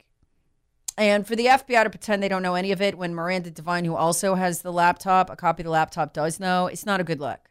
And 0.98 1.26
for 1.26 1.36
the 1.36 1.46
FBI 1.46 1.84
to 1.84 1.90
pretend 1.90 2.22
they 2.22 2.28
don't 2.28 2.44
know 2.44 2.56
any 2.56 2.72
of 2.72 2.82
it 2.82 2.98
when 2.98 3.14
Miranda 3.14 3.50
Devine, 3.50 3.86
who 3.86 3.96
also 3.96 4.36
has 4.36 4.62
the 4.62 4.74
laptop, 4.74 5.30
a 5.30 5.36
copy 5.36 5.62
of 5.62 5.66
the 5.66 5.72
laptop, 5.72 6.14
does 6.14 6.40
know, 6.40 6.68
it's 6.68 6.86
not 6.86 7.00
a 7.00 7.04
good 7.04 7.20
look. 7.20 7.51